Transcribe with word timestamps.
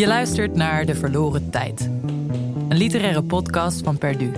Je 0.00 0.06
luistert 0.06 0.54
naar 0.54 0.86
De 0.86 0.94
Verloren 0.94 1.50
Tijd. 1.50 1.90
Een 2.68 2.76
literaire 2.76 3.22
podcast 3.22 3.82
van 3.82 3.98
Perdu. 3.98 4.30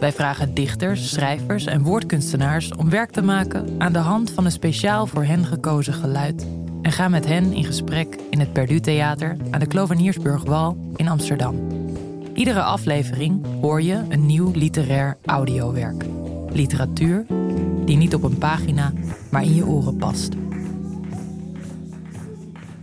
Wij 0.00 0.12
vragen 0.12 0.54
dichters, 0.54 1.10
schrijvers 1.10 1.66
en 1.66 1.82
woordkunstenaars 1.82 2.74
om 2.74 2.90
werk 2.90 3.10
te 3.10 3.22
maken 3.22 3.74
aan 3.78 3.92
de 3.92 3.98
hand 3.98 4.30
van 4.30 4.44
een 4.44 4.52
speciaal 4.52 5.06
voor 5.06 5.24
hen 5.24 5.44
gekozen 5.44 5.94
geluid. 5.94 6.46
En 6.82 6.92
gaan 6.92 7.10
met 7.10 7.26
hen 7.26 7.52
in 7.52 7.64
gesprek 7.64 8.18
in 8.30 8.40
het 8.40 8.52
Perdu 8.52 8.80
Theater 8.80 9.36
aan 9.50 9.60
de 9.60 9.66
Kloveniersburgwal 9.66 10.76
in 10.96 11.08
Amsterdam. 11.08 11.66
Iedere 12.34 12.62
aflevering 12.62 13.46
hoor 13.60 13.82
je 13.82 14.02
een 14.08 14.26
nieuw 14.26 14.50
literair 14.54 15.16
audiowerk. 15.24 16.04
Literatuur 16.52 17.26
die 17.84 17.96
niet 17.96 18.14
op 18.14 18.22
een 18.22 18.38
pagina, 18.38 18.92
maar 19.30 19.42
in 19.42 19.54
je 19.54 19.66
oren 19.66 19.96
past. 19.96 20.43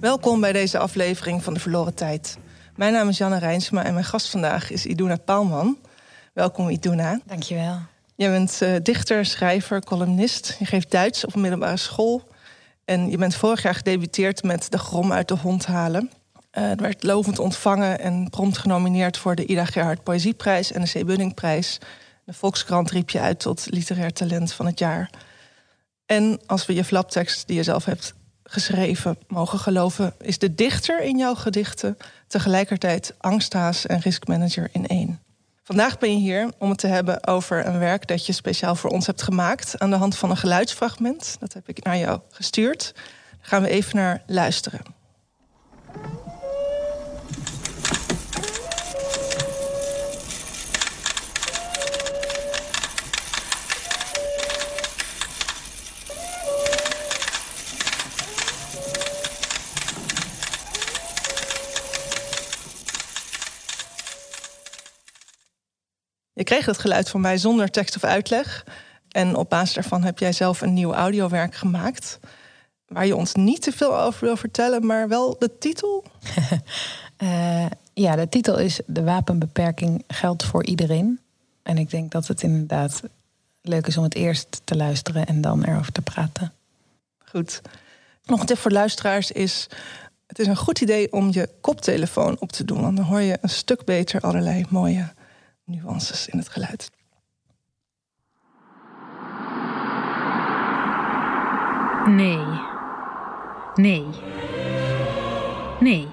Welkom 0.02 0.42
bij 0.42 0.52
deze 0.52 0.78
aflevering 0.78 1.44
van 1.44 1.54
De 1.54 1.60
Verloren 1.60 1.94
Tijd. 1.94 2.38
Mijn 2.76 2.94
naam 2.94 3.10
is 3.10 3.18
Janne 3.18 3.38
Rijnsma 3.38 3.84
en 3.84 3.94
mijn 3.94 4.06
gast 4.06 4.30
vandaag 4.30 4.72
is 4.72 4.86
Iduna 4.86 5.16
Paalman. 5.16 5.78
Welkom 6.34 6.70
Iduna. 6.70 7.20
Dankjewel. 7.26 7.78
Je 8.16 8.28
bent 8.30 8.60
uh, 8.64 8.76
dichter, 8.84 9.26
schrijver, 9.26 9.84
columnist. 9.84 10.56
Je 10.60 10.66
geeft 10.66 10.92
Duits 10.92 11.26
op 11.26 11.36
een 11.36 11.42
middelbare 11.42 11.78
school. 11.78 12.28
En 12.86 13.10
je 13.10 13.18
bent 13.18 13.36
vorig 13.36 13.62
jaar 13.62 13.76
gedebuteerd 13.76 14.44
met 14.44 14.72
De 14.72 14.78
Grom 14.78 15.12
uit 15.12 15.28
de 15.28 15.38
Hond 15.38 15.66
halen. 15.66 16.12
Uh, 16.52 16.70
het 16.70 16.82
werd 16.82 17.04
lovend 17.04 17.40
ontvangen 17.40 18.00
en 18.00 18.30
prompt 18.30 18.58
genomineerd 18.58 19.18
voor 19.18 19.36
de 19.36 19.46
Ida 19.46 19.66
Gerhard 19.66 20.04
Poëzieprijs 20.04 20.72
en 20.72 20.82
de 20.82 21.00
C. 21.00 21.06
Bunningprijs. 21.06 21.78
De 22.26 22.34
Volkskrant 22.34 22.92
riep 22.92 23.10
je 23.10 23.20
uit 23.20 23.40
tot 23.40 23.68
literair 23.70 24.14
talent 24.14 24.54
van 24.54 24.66
het 24.66 24.80
jaar. 24.80 25.10
En 26.06 26.40
als 26.46 26.66
we 26.66 26.74
je 26.74 26.84
flaptekst 26.84 27.48
die 27.48 27.56
je 27.56 27.64
zelf 27.64 27.86
hebt 27.86 28.14
geschreven 28.52 29.18
mogen 29.28 29.60
geloven, 29.60 30.14
is 30.20 30.38
de 30.38 30.56
dichter 30.56 31.02
in 31.02 31.18
jouw 31.18 31.36
gedichten 31.36 31.98
tegelijkertijd 32.28 33.14
angsthaas 33.18 33.86
en 33.86 34.00
riskmanager 34.00 34.70
in 34.72 34.88
één. 34.88 35.20
Vandaag 35.64 36.00
ben 36.00 36.12
je 36.12 36.20
hier 36.20 36.52
om 36.58 36.70
het 36.70 36.78
te 36.78 36.88
hebben 36.88 37.28
over 37.28 37.66
een 37.66 37.80
werk 37.80 38.08
dat 38.08 38.26
je 38.26 38.34
speciaal 38.34 38.76
voor 38.76 38.90
ons 38.90 39.06
hebt 39.06 39.22
gemaakt 39.22 39.80
aan 39.80 39.90
de 39.90 39.96
hand 39.96 40.18
van 40.18 40.30
een 40.30 40.38
geluidsfragment. 40.38 41.38
Dat 41.40 41.54
heb 41.54 41.70
ik 41.70 41.84
naar 41.84 41.98
jou 41.98 42.20
gestuurd. 42.32 42.92
Daar 42.96 43.40
gaan 43.42 43.62
we 43.62 43.70
even 43.70 43.96
naar 43.96 44.24
luisteren. 44.28 44.82
Kreeg 66.52 66.66
het 66.66 66.78
geluid 66.78 67.10
van 67.10 67.22
mij 67.22 67.38
zonder 67.38 67.70
tekst 67.70 67.96
of 67.96 68.04
uitleg. 68.04 68.66
En 69.10 69.36
op 69.36 69.50
basis 69.50 69.74
daarvan 69.74 70.04
heb 70.04 70.20
jij 70.20 70.32
zelf 70.32 70.62
een 70.62 70.74
nieuw 70.74 70.94
audiowerk 70.94 71.56
gemaakt. 71.56 72.20
Waar 72.88 73.06
je 73.06 73.16
ons 73.16 73.34
niet 73.34 73.62
te 73.62 73.72
veel 73.72 74.00
over 74.00 74.26
wil 74.26 74.38
vertellen, 74.38 74.86
maar 74.86 75.08
wel 75.08 75.36
de 75.40 75.58
titel. 75.58 76.04
uh, 77.18 77.66
ja, 77.94 78.16
de 78.16 78.30
titel 78.30 78.58
is 78.60 78.80
De 78.86 79.04
wapenbeperking 79.04 80.04
geldt 80.08 80.44
voor 80.44 80.66
iedereen. 80.66 81.20
En 81.64 81.78
ik 81.78 81.90
denk 81.90 82.12
dat 82.12 82.28
het 82.28 82.44
inderdaad 82.44 83.02
leuk 83.62 83.88
is 83.88 83.98
om 83.98 84.04
het 84.04 84.16
eerst 84.16 84.62
te 84.64 84.76
luisteren 84.76 85.26
en 85.26 85.42
dan 85.42 85.64
erover 85.64 85.92
te 85.92 86.02
praten. 86.02 86.54
Goed. 87.18 87.62
Nog 88.26 88.40
een 88.40 88.46
tip 88.46 88.58
voor 88.58 88.72
luisteraars 88.72 89.32
is: 89.32 89.68
het 90.28 90.40
is 90.40 90.48
een 90.48 90.58
goed 90.58 90.82
idee 90.82 91.12
om 91.12 91.30
je 91.32 91.50
koptelefoon 91.62 92.40
op 92.40 92.52
te 92.52 92.66
doen. 92.66 92.82
Want 92.82 92.98
dan 92.98 93.06
hoor 93.06 93.22
je 93.22 93.38
een 93.42 93.50
stuk 93.50 93.86
beter 93.86 94.22
allerlei 94.22 94.66
mooie 94.70 95.14
nuances 95.72 96.28
in 96.28 96.38
het 96.38 96.50
geluid. 96.50 96.92
Nee. 102.06 102.46
Nee. 103.76 104.06
Nee. 105.80 106.08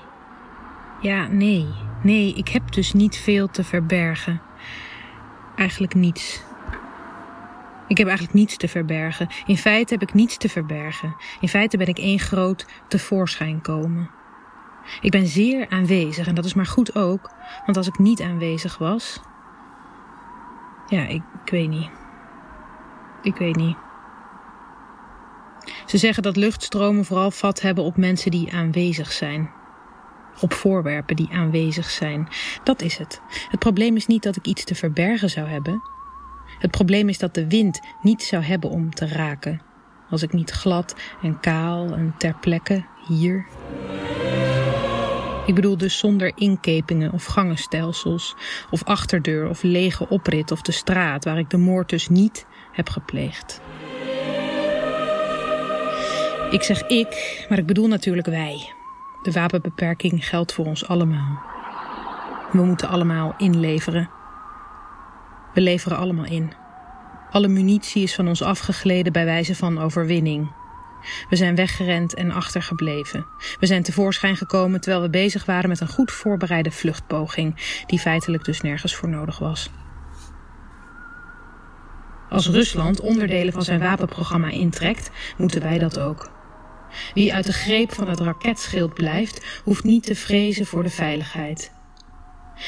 Ja, 1.00 1.26
nee. 1.26 1.69
Nee, 2.02 2.34
ik 2.34 2.48
heb 2.48 2.72
dus 2.72 2.92
niet 2.92 3.16
veel 3.16 3.50
te 3.50 3.64
verbergen. 3.64 4.41
Eigenlijk 5.56 5.94
niets. 5.94 6.42
Ik 7.86 7.98
heb 7.98 8.06
eigenlijk 8.06 8.36
niets 8.36 8.56
te 8.56 8.69
verbergen. 8.69 9.28
In 9.46 9.56
feite 9.56 9.92
heb 9.92 10.02
ik 10.02 10.14
niets 10.14 10.36
te 10.36 10.48
verbergen. 10.48 11.16
In 11.40 11.48
feite 11.48 11.76
ben 11.76 11.86
ik 11.86 11.98
één 11.98 12.19
groot 12.19 12.66
tevoorschijn 12.88 13.60
komen. 13.60 14.10
Ik 15.00 15.10
ben 15.10 15.26
zeer 15.26 15.69
aanwezig 15.69 16.26
en 16.26 16.34
dat 16.34 16.44
is 16.44 16.54
maar 16.54 16.66
goed 16.66 16.94
ook, 16.94 17.30
want 17.64 17.76
als 17.76 17.86
ik 17.86 17.98
niet 17.98 18.22
aanwezig 18.22 18.78
was, 18.78 19.20
ja, 20.88 21.06
ik, 21.06 21.22
weet 21.44 21.69
niet. 21.69 21.91
Ik 23.22 23.37
weet 23.37 23.56
niet. 23.56 23.76
Ze 25.87 25.99
zeggen 25.99 26.22
dat 26.22 26.37
luchtstromen 26.37 27.04
vooral 27.04 27.31
vat 27.31 27.60
hebben 27.60 27.84
op 27.84 27.97
mensen 27.97 28.31
die 28.31 28.53
aanwezig 28.53 29.12
zijn. 29.12 29.50
Op 30.41 30.53
voorwerpen 30.53 31.16
die 31.16 31.28
aanwezig 31.32 31.91
zijn. 31.91 32.28
Dat 32.62 32.82
is 32.82 32.97
het. 32.99 33.21
Het 33.49 33.59
probleem 33.59 33.97
is 33.97 34.06
niet 34.06 34.22
dat 34.22 34.37
ik 34.37 34.47
iets 34.47 34.65
te 34.65 34.75
verbergen 34.75 35.31
zou 35.31 35.49
hebben. 35.49 35.82
Het 36.59 36.71
probleem 36.71 37.09
is 37.09 37.19
dat 37.19 37.34
de 37.34 37.49
wind 37.49 37.81
niet 38.03 38.22
zou 38.22 38.43
hebben 38.43 38.70
om 38.70 38.91
te 38.91 39.09
raken. 39.09 39.62
Als 40.10 40.22
ik 40.22 40.32
niet 40.32 40.50
glad 40.50 40.97
en 41.22 41.41
kaal 41.41 41.93
en 41.93 42.15
ter 42.19 42.34
plekke 42.34 42.84
hier 43.06 43.47
ik 45.48 45.54
bedoel 45.54 45.76
dus 45.76 45.98
zonder 45.98 46.32
inkepingen 46.34 47.12
of 47.12 47.25
gangenstelsels, 47.25 48.36
of 48.70 48.84
achterdeur 48.84 49.48
of 49.48 49.62
lege 49.62 50.09
oprit 50.09 50.50
of 50.50 50.62
de 50.62 50.72
straat 50.72 51.25
waar 51.25 51.38
ik 51.38 51.50
de 51.50 51.56
moord 51.56 51.88
dus 51.88 52.09
niet 52.09 52.47
heb 52.72 52.88
gepleegd. 52.88 53.60
Ik 56.50 56.62
zeg 56.62 56.87
ik, 56.87 57.44
maar 57.48 57.58
ik 57.58 57.66
bedoel 57.66 57.88
natuurlijk 57.88 58.26
wij. 58.26 58.72
De 59.22 59.32
wapenbeperking 59.32 60.28
geldt 60.28 60.53
voor 60.53 60.66
ons 60.66 60.88
allemaal. 60.88 61.38
We 62.53 62.62
moeten 62.62 62.88
allemaal 62.88 63.34
inleveren. 63.38 64.10
We 65.54 65.60
leveren 65.60 65.98
allemaal 65.98 66.26
in. 66.26 66.53
Alle 67.31 67.48
munitie 67.48 68.03
is 68.03 68.14
van 68.14 68.28
ons 68.28 68.42
afgegleden 68.42 69.12
bij 69.12 69.25
wijze 69.25 69.54
van 69.54 69.78
overwinning. 69.78 70.50
We 71.28 71.36
zijn 71.36 71.54
weggerend 71.54 72.14
en 72.14 72.31
achtergebleven. 72.31 73.26
We 73.60 73.66
zijn 73.66 73.82
tevoorschijn 73.82 74.36
gekomen 74.36 74.81
terwijl 74.81 75.03
we 75.03 75.10
bezig 75.10 75.44
waren 75.44 75.69
met 75.69 75.81
een 75.81 75.88
goed 75.88 76.12
voorbereide 76.12 76.70
vluchtpoging, 76.70 77.82
die 77.86 77.98
feitelijk 77.98 78.44
dus 78.44 78.60
nergens 78.60 78.94
voor 78.94 79.08
nodig 79.08 79.38
was. 79.38 79.70
Als 82.28 82.48
Rusland 82.48 83.00
onderdelen 83.00 83.53
van 83.53 83.62
zijn 83.62 83.81
wapenprogramma 83.81 84.48
intrekt, 84.48 85.10
moeten 85.37 85.62
wij 85.62 85.78
dat 85.78 85.98
ook. 85.98 86.31
Wie 87.14 87.34
uit 87.34 87.47
de 87.47 87.53
greep 87.53 87.92
van 87.92 88.08
het 88.08 88.20
raketschild 88.20 88.94
blijft, 88.94 89.60
hoeft 89.64 89.84
niet 89.84 90.03
te 90.03 90.14
vrezen 90.14 90.66
voor 90.66 90.82
de 90.82 90.91
veiligheid. 90.91 91.72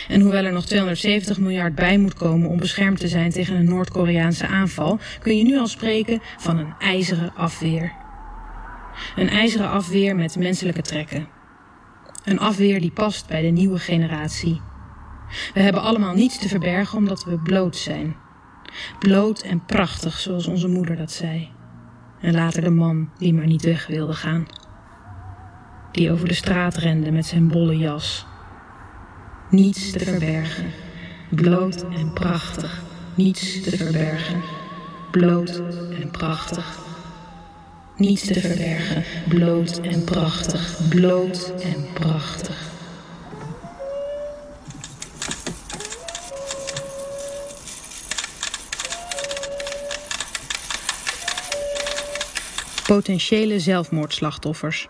En 0.08 0.20
hoewel 0.20 0.44
er 0.44 0.52
nog 0.52 0.66
270 0.66 1.38
miljard 1.38 1.74
bij 1.74 1.98
moet 1.98 2.14
komen 2.14 2.48
om 2.48 2.58
beschermd 2.58 3.00
te 3.00 3.08
zijn 3.08 3.30
tegen 3.30 3.56
een 3.56 3.68
Noord-Koreaanse 3.68 4.46
aanval, 4.46 4.98
kun 5.22 5.36
je 5.36 5.44
nu 5.44 5.58
al 5.58 5.66
spreken 5.66 6.20
van 6.38 6.58
een 6.58 6.74
ijzeren 6.78 7.34
afweer. 7.34 7.92
Een 9.16 9.28
ijzeren 9.28 9.70
afweer 9.70 10.16
met 10.16 10.36
menselijke 10.36 10.82
trekken. 10.82 11.28
Een 12.24 12.38
afweer 12.38 12.80
die 12.80 12.90
past 12.90 13.26
bij 13.26 13.42
de 13.42 13.48
nieuwe 13.48 13.78
generatie. 13.78 14.60
We 15.54 15.60
hebben 15.60 15.82
allemaal 15.82 16.14
niets 16.14 16.38
te 16.38 16.48
verbergen 16.48 16.98
omdat 16.98 17.24
we 17.24 17.38
bloot 17.38 17.76
zijn. 17.76 18.16
Bloot 18.98 19.40
en 19.40 19.64
prachtig, 19.64 20.18
zoals 20.18 20.46
onze 20.46 20.68
moeder 20.68 20.96
dat 20.96 21.12
zei. 21.12 21.48
En 22.20 22.34
later 22.34 22.62
de 22.62 22.70
man 22.70 23.10
die 23.18 23.34
maar 23.34 23.46
niet 23.46 23.64
weg 23.64 23.86
wilde 23.86 24.14
gaan. 24.14 24.46
Die 25.92 26.12
over 26.12 26.28
de 26.28 26.34
straat 26.34 26.76
rende 26.76 27.10
met 27.10 27.26
zijn 27.26 27.48
bolle 27.48 27.76
jas. 27.76 28.26
Niets 29.50 29.90
te 29.90 29.98
verbergen. 29.98 30.70
Bloot 31.30 31.84
en 31.90 32.12
prachtig. 32.12 32.82
Niets 33.14 33.62
te 33.62 33.76
verbergen. 33.76 34.42
Bloot 35.10 35.62
en 36.00 36.10
prachtig 36.10 36.89
niets 38.00 38.26
te 38.26 38.40
verbergen, 38.40 39.04
bloot 39.28 39.80
en 39.80 40.04
prachtig, 40.04 40.88
bloot 40.88 41.52
en 41.62 41.86
prachtig. 41.94 42.68
Potentiële 52.86 53.60
zelfmoordslachtoffers. 53.60 54.88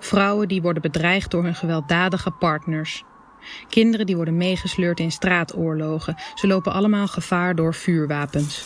Vrouwen 0.00 0.48
die 0.48 0.62
worden 0.62 0.82
bedreigd 0.82 1.30
door 1.30 1.42
hun 1.42 1.54
gewelddadige 1.54 2.30
partners. 2.30 3.02
Kinderen 3.68 4.06
die 4.06 4.16
worden 4.16 4.36
meegesleurd 4.36 5.00
in 5.00 5.12
straatoorlogen. 5.12 6.16
Ze 6.34 6.46
lopen 6.46 6.72
allemaal 6.72 7.06
gevaar 7.06 7.54
door 7.54 7.74
vuurwapens. 7.74 8.64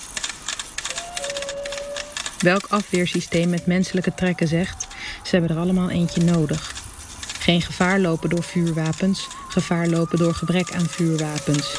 Welk 2.39 2.67
afweersysteem 2.69 3.51
met 3.51 3.67
menselijke 3.67 4.15
trekken 4.15 4.49
zegt, 4.49 4.87
ze 5.23 5.37
hebben 5.37 5.57
er 5.57 5.63
allemaal 5.63 5.91
eentje 5.91 6.23
nodig. 6.23 6.73
Geen 7.39 7.63
gevaar 7.63 8.01
lopen 8.01 8.31
door 8.31 8.43
vuurwapens, 8.43 9.29
gevaar 9.49 9.89
lopen 9.89 10.19
door 10.19 10.35
gebrek 10.35 10.73
aan 10.73 10.87
vuurwapens. 10.87 11.77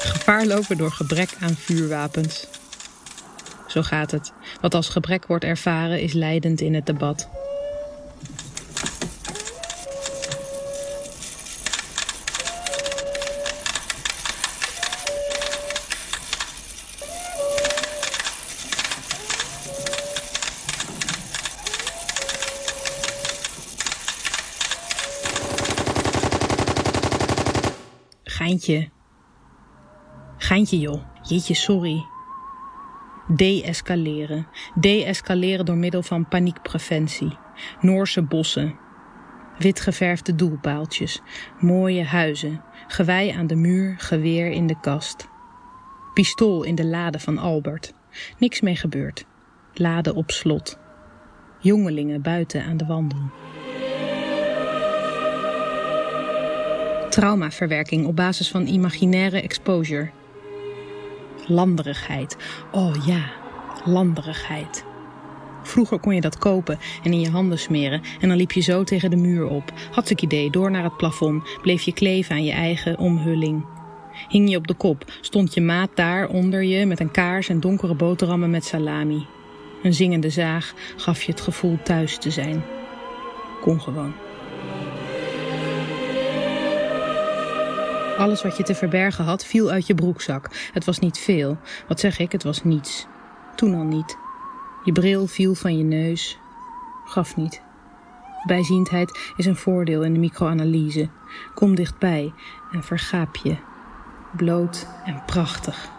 Gevaar 0.00 0.46
lopen 0.46 0.76
door 0.76 0.92
gebrek 0.92 1.30
aan 1.40 1.54
vuurwapens. 1.54 2.46
Zo 3.66 3.82
gaat 3.82 4.10
het. 4.10 4.32
Wat 4.60 4.74
als 4.74 4.88
gebrek 4.88 5.26
wordt 5.26 5.44
ervaren 5.44 6.00
is 6.00 6.12
leidend 6.12 6.60
in 6.60 6.74
het 6.74 6.86
debat. 6.86 7.28
Geintje 30.36 30.78
joh. 30.78 31.02
Jeetje, 31.22 31.54
sorry. 31.54 32.06
De-escaleren. 33.26 34.46
De-escaleren 34.74 35.64
door 35.64 35.76
middel 35.76 36.02
van 36.02 36.28
paniekpreventie. 36.28 37.36
Noorse 37.80 38.22
bossen. 38.22 38.78
Witgeverfde 39.58 40.34
doelpaaltjes. 40.34 41.20
Mooie 41.60 42.04
huizen. 42.04 42.62
Gewei 42.86 43.30
aan 43.30 43.46
de 43.46 43.56
muur, 43.56 43.94
geweer 43.98 44.50
in 44.50 44.66
de 44.66 44.80
kast. 44.80 45.28
Pistool 46.14 46.62
in 46.62 46.74
de 46.74 46.86
lade 46.86 47.18
van 47.18 47.38
Albert. 47.38 47.94
Niks 48.38 48.60
mee 48.60 48.76
gebeurd. 48.76 49.24
Lade 49.74 50.14
op 50.14 50.30
slot. 50.30 50.78
Jongelingen 51.60 52.22
buiten 52.22 52.64
aan 52.64 52.76
de 52.76 52.86
wandel. 52.86 53.30
Traumaverwerking 57.18 58.06
op 58.06 58.16
basis 58.16 58.50
van 58.50 58.66
imaginaire 58.66 59.42
exposure. 59.42 60.10
Landerigheid. 61.46 62.36
Oh 62.72 63.06
ja, 63.06 63.30
landerigheid. 63.84 64.84
Vroeger 65.62 65.98
kon 66.00 66.14
je 66.14 66.20
dat 66.20 66.38
kopen 66.38 66.78
en 67.02 67.12
in 67.12 67.20
je 67.20 67.30
handen 67.30 67.58
smeren 67.58 68.02
en 68.20 68.28
dan 68.28 68.36
liep 68.36 68.52
je 68.52 68.60
zo 68.60 68.84
tegen 68.84 69.10
de 69.10 69.16
muur 69.16 69.46
op. 69.46 69.72
Had 69.90 70.10
ik 70.10 70.22
idee, 70.22 70.50
door 70.50 70.70
naar 70.70 70.82
het 70.82 70.96
plafond, 70.96 71.58
bleef 71.62 71.82
je 71.82 71.92
kleven 71.92 72.34
aan 72.34 72.44
je 72.44 72.52
eigen 72.52 72.98
omhulling. 72.98 73.64
Hing 74.28 74.50
je 74.50 74.56
op 74.56 74.66
de 74.66 74.74
kop, 74.74 75.04
stond 75.20 75.54
je 75.54 75.60
maat 75.60 75.90
daar 75.94 76.28
onder 76.28 76.62
je 76.62 76.86
met 76.86 77.00
een 77.00 77.10
kaars 77.10 77.48
en 77.48 77.60
donkere 77.60 77.94
boterhammen 77.94 78.50
met 78.50 78.64
salami. 78.64 79.26
Een 79.82 79.94
zingende 79.94 80.30
zaag 80.30 80.74
gaf 80.96 81.22
je 81.22 81.32
het 81.32 81.40
gevoel 81.40 81.78
thuis 81.82 82.18
te 82.18 82.30
zijn. 82.30 82.64
Kon 83.60 83.80
gewoon. 83.80 84.27
Alles 88.18 88.42
wat 88.42 88.56
je 88.56 88.62
te 88.62 88.74
verbergen 88.74 89.24
had, 89.24 89.44
viel 89.44 89.70
uit 89.70 89.86
je 89.86 89.94
broekzak. 89.94 90.48
Het 90.72 90.84
was 90.84 90.98
niet 90.98 91.18
veel. 91.18 91.58
Wat 91.88 92.00
zeg 92.00 92.18
ik, 92.18 92.32
het 92.32 92.42
was 92.42 92.64
niets. 92.64 93.06
Toen 93.56 93.74
al 93.74 93.84
niet. 93.84 94.16
Je 94.84 94.92
bril 94.92 95.26
viel 95.26 95.54
van 95.54 95.78
je 95.78 95.84
neus. 95.84 96.38
Gaf 97.04 97.36
niet. 97.36 97.62
Bijziendheid 98.46 99.18
is 99.36 99.46
een 99.46 99.56
voordeel 99.56 100.02
in 100.02 100.12
de 100.12 100.18
microanalyse. 100.18 101.08
Kom 101.54 101.74
dichtbij 101.74 102.32
en 102.72 102.82
vergaap 102.82 103.36
je. 103.36 103.56
Bloot 104.36 104.86
en 105.04 105.22
prachtig. 105.26 105.90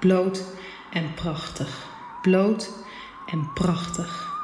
Bloot 0.00 0.44
en 0.92 1.14
prachtig. 1.14 1.86
Bloot 2.22 2.70
en 3.26 3.52
prachtig. 3.54 4.36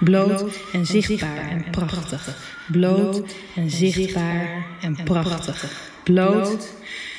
Bloot 0.00 0.44
en 0.72 0.86
zichtbaar 0.86 1.48
en 1.48 1.70
prachtig. 1.70 2.36
Bloot 2.72 3.22
en 3.54 3.70
zichtbaar 3.70 4.66
en 4.80 4.96
prachtig. 5.04 5.92
Bloot 6.04 6.74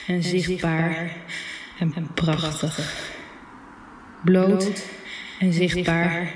en 0.08 0.24
zichtbaar 0.24 1.12
en 1.80 2.10
prachtig. 2.14 2.80
Bloot 4.24 4.84
en 5.40 5.54
zichtbaar 5.54 6.32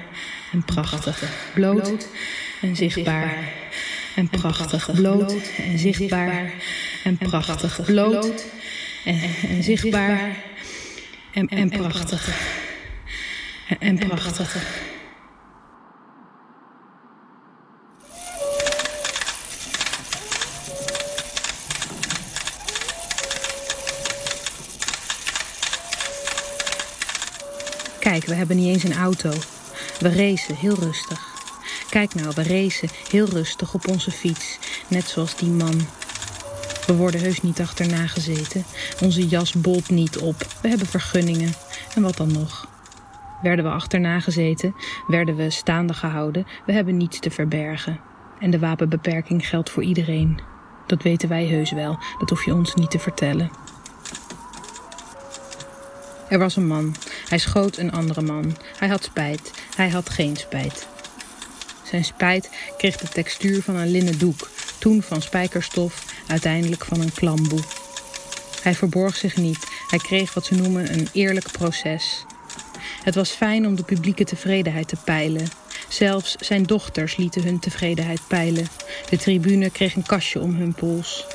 en 0.51 0.63
prachtig. 0.63 1.24
Bloot 1.54 2.07
en 2.62 2.75
zichtbaar 2.75 3.38
en 4.16 4.30
prachtig. 4.30 4.92
Bloot 4.92 5.36
en 5.57 5.80
zichtbaar 5.80 6.51
en 7.04 7.18
prachtig. 7.18 7.86
Bloot 7.86 8.46
en, 9.06 9.63
zichtbaar 9.63 10.36
en, 11.31 11.48
en 11.48 11.69
prachtig. 11.69 12.30
En 13.80 13.98
prachtig. 13.98 14.88
We 28.25 28.36
hebben 28.36 28.56
niet 28.56 28.68
eens 28.68 28.83
een 28.83 29.01
auto. 29.01 29.31
We 30.00 30.16
racen 30.16 30.56
heel 30.56 30.75
rustig. 30.75 31.27
Kijk 31.89 32.16
nou, 32.16 32.31
we 32.36 32.44
racen 32.44 32.89
heel 33.10 33.25
rustig 33.25 33.74
op 33.74 33.88
onze 33.88 34.12
fiets, 34.12 34.60
net 34.88 35.07
zoals 35.07 35.36
die 35.36 35.50
man. 35.50 35.81
We 36.86 36.95
worden 36.95 37.21
heus 37.21 37.42
niet 37.42 37.62
achterna 37.62 38.07
gezeten. 38.07 38.63
Onze 39.01 39.27
jas 39.27 39.54
bolt 39.54 39.89
niet 39.89 40.18
op. 40.18 40.36
We 40.62 40.68
hebben 40.68 40.88
vergunningen. 40.88 41.54
En 41.95 42.01
wat 42.01 42.18
dan 42.18 42.31
nog? 42.31 42.68
Werden 43.42 43.66
we 43.66 43.71
achterna 43.71 44.19
gezeten? 44.19 44.75
Werden 45.07 45.36
we 45.36 45.50
staande 45.50 45.94
gehouden? 45.94 46.48
We 46.66 46.74
hebben 46.74 46.98
niets 46.98 47.19
te 47.19 47.31
verbergen. 47.31 48.00
En 48.39 48.51
de 48.51 48.60
wapenbeperking 48.60 49.48
geldt 49.48 49.69
voor 49.69 49.83
iedereen. 49.83 50.39
Dat 50.88 51.04
weten 51.04 51.30
wij 51.30 51.45
heus 51.45 51.71
wel. 51.71 52.00
Dat 52.19 52.30
hoef 52.30 52.45
je 52.45 52.54
ons 52.54 52.74
niet 52.74 52.92
te 52.92 53.00
vertellen. 53.00 53.51
Er 56.30 56.39
was 56.39 56.56
een 56.56 56.68
man. 56.68 56.95
Hij 57.30 57.38
schoot 57.38 57.78
een 57.78 57.92
andere 57.92 58.22
man. 58.22 58.58
Hij 58.78 58.88
had 58.88 59.04
spijt. 59.04 59.52
Hij 59.76 59.90
had 59.90 60.10
geen 60.10 60.36
spijt. 60.36 60.88
Zijn 61.84 62.06
spijt 62.06 62.50
kreeg 62.78 62.98
de 62.98 63.08
textuur 63.08 63.62
van 63.62 63.76
een 63.76 63.92
linnen 63.92 64.20
doek, 64.20 64.50
toen 64.78 65.02
van 65.02 65.22
spijkerstof, 65.22 66.06
uiteindelijk 66.28 66.86
van 66.86 67.02
een 67.02 67.14
klamboe. 67.14 67.60
Hij 68.62 68.76
verborg 68.76 69.16
zich 69.16 69.38
niet. 69.38 69.68
Hij 69.88 70.00
kreeg 70.00 70.34
wat 70.34 70.46
ze 70.46 70.56
noemen 70.56 70.94
een 70.94 71.08
eerlijk 71.12 71.52
proces. 71.52 72.26
Het 73.04 73.16
was 73.16 73.30
fijn 73.30 73.66
om 73.66 73.76
de 73.76 73.83
publieke 73.83 74.24
tevredenheid 74.24 74.88
te 74.88 74.98
peilen. 75.04 75.48
Zelfs 75.88 76.36
zijn 76.36 76.64
dochters 76.64 77.16
lieten 77.16 77.44
hun 77.44 77.59
tevredenheid 77.59 78.21
peilen. 78.28 78.68
De 79.09 79.18
tribune 79.18 79.69
kreeg 79.69 79.95
een 79.95 80.06
kastje 80.06 80.40
om 80.40 80.56
hun 80.56 80.74
pols. 80.74 81.26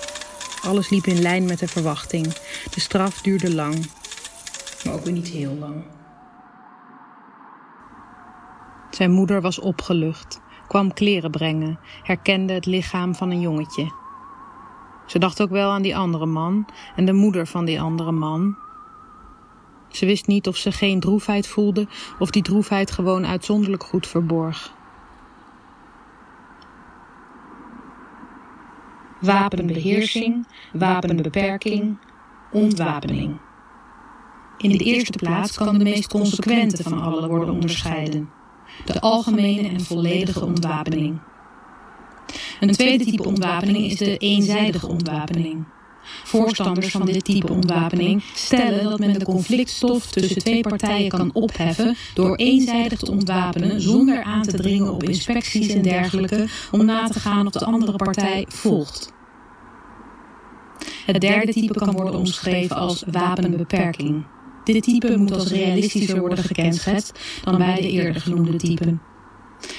Alles 0.62 0.88
liep 0.88 1.06
in 1.06 1.22
lijn 1.22 1.44
met 1.44 1.58
de 1.58 1.68
verwachting. 1.68 2.34
De 2.70 2.80
straf 2.80 3.20
duurde 3.20 3.54
lang 3.54 3.86
maar 4.84 4.94
ook 4.94 5.04
weer 5.04 5.12
niet 5.12 5.28
heel 5.28 5.54
lang. 5.54 5.84
Zijn 8.90 9.10
moeder 9.10 9.40
was 9.40 9.58
opgelucht, 9.58 10.40
kwam 10.68 10.92
kleren 10.92 11.30
brengen, 11.30 11.78
herkende 12.02 12.52
het 12.52 12.66
lichaam 12.66 13.14
van 13.14 13.30
een 13.30 13.40
jongetje. 13.40 13.92
Ze 15.06 15.18
dacht 15.18 15.42
ook 15.42 15.50
wel 15.50 15.70
aan 15.70 15.82
die 15.82 15.96
andere 15.96 16.26
man 16.26 16.66
en 16.96 17.04
de 17.04 17.12
moeder 17.12 17.46
van 17.46 17.64
die 17.64 17.80
andere 17.80 18.12
man. 18.12 18.56
Ze 19.88 20.06
wist 20.06 20.26
niet 20.26 20.48
of 20.48 20.56
ze 20.56 20.72
geen 20.72 21.00
droefheid 21.00 21.46
voelde 21.46 21.86
of 22.18 22.30
die 22.30 22.42
droefheid 22.42 22.90
gewoon 22.90 23.26
uitzonderlijk 23.26 23.84
goed 23.84 24.06
verborg. 24.06 24.74
Wapenbeheersing, 29.20 30.46
wapenbeperking, 30.72 31.98
ontwapening. 32.52 33.38
In 34.64 34.70
de 34.70 34.84
eerste 34.84 35.18
plaats 35.18 35.56
kan 35.56 35.78
de 35.78 35.84
meest 35.84 36.08
consequente 36.08 36.82
van 36.82 37.00
alle 37.00 37.28
worden 37.28 37.54
onderscheiden: 37.54 38.28
de 38.84 39.00
algemene 39.00 39.68
en 39.68 39.80
volledige 39.80 40.44
ontwapening. 40.44 41.18
Een 42.60 42.72
tweede 42.72 43.04
type 43.04 43.24
ontwapening 43.24 43.84
is 43.90 43.98
de 43.98 44.16
eenzijdige 44.16 44.86
ontwapening. 44.86 45.64
Voorstanders 46.24 46.90
van 46.90 47.06
dit 47.06 47.24
type 47.24 47.52
ontwapening 47.52 48.22
stellen 48.34 48.84
dat 48.84 48.98
men 48.98 49.18
de 49.18 49.24
conflictstof 49.24 50.10
tussen 50.10 50.38
twee 50.38 50.60
partijen 50.60 51.08
kan 51.08 51.30
opheffen 51.32 51.96
door 52.14 52.36
eenzijdig 52.36 52.98
te 52.98 53.10
ontwapenen 53.10 53.80
zonder 53.80 54.22
aan 54.22 54.42
te 54.42 54.56
dringen 54.56 54.92
op 54.92 55.02
inspecties 55.02 55.68
en 55.68 55.82
dergelijke 55.82 56.48
om 56.70 56.84
na 56.84 57.08
te 57.08 57.20
gaan 57.20 57.46
of 57.46 57.52
de 57.52 57.64
andere 57.64 57.96
partij 57.96 58.46
volgt. 58.48 59.12
Het 61.06 61.20
derde 61.20 61.52
type 61.52 61.74
kan 61.74 61.92
worden 61.92 62.14
omschreven 62.14 62.76
als 62.76 63.04
wapenbeperking. 63.10 64.24
Dit 64.64 64.82
type 64.82 65.16
moet 65.16 65.32
als 65.32 65.50
realistischer 65.50 66.20
worden 66.20 66.44
gekenschetst 66.44 67.18
dan 67.44 67.58
bij 67.58 67.80
de 67.80 67.90
eerder 67.90 68.20
genoemde 68.20 68.56
typen. 68.56 69.00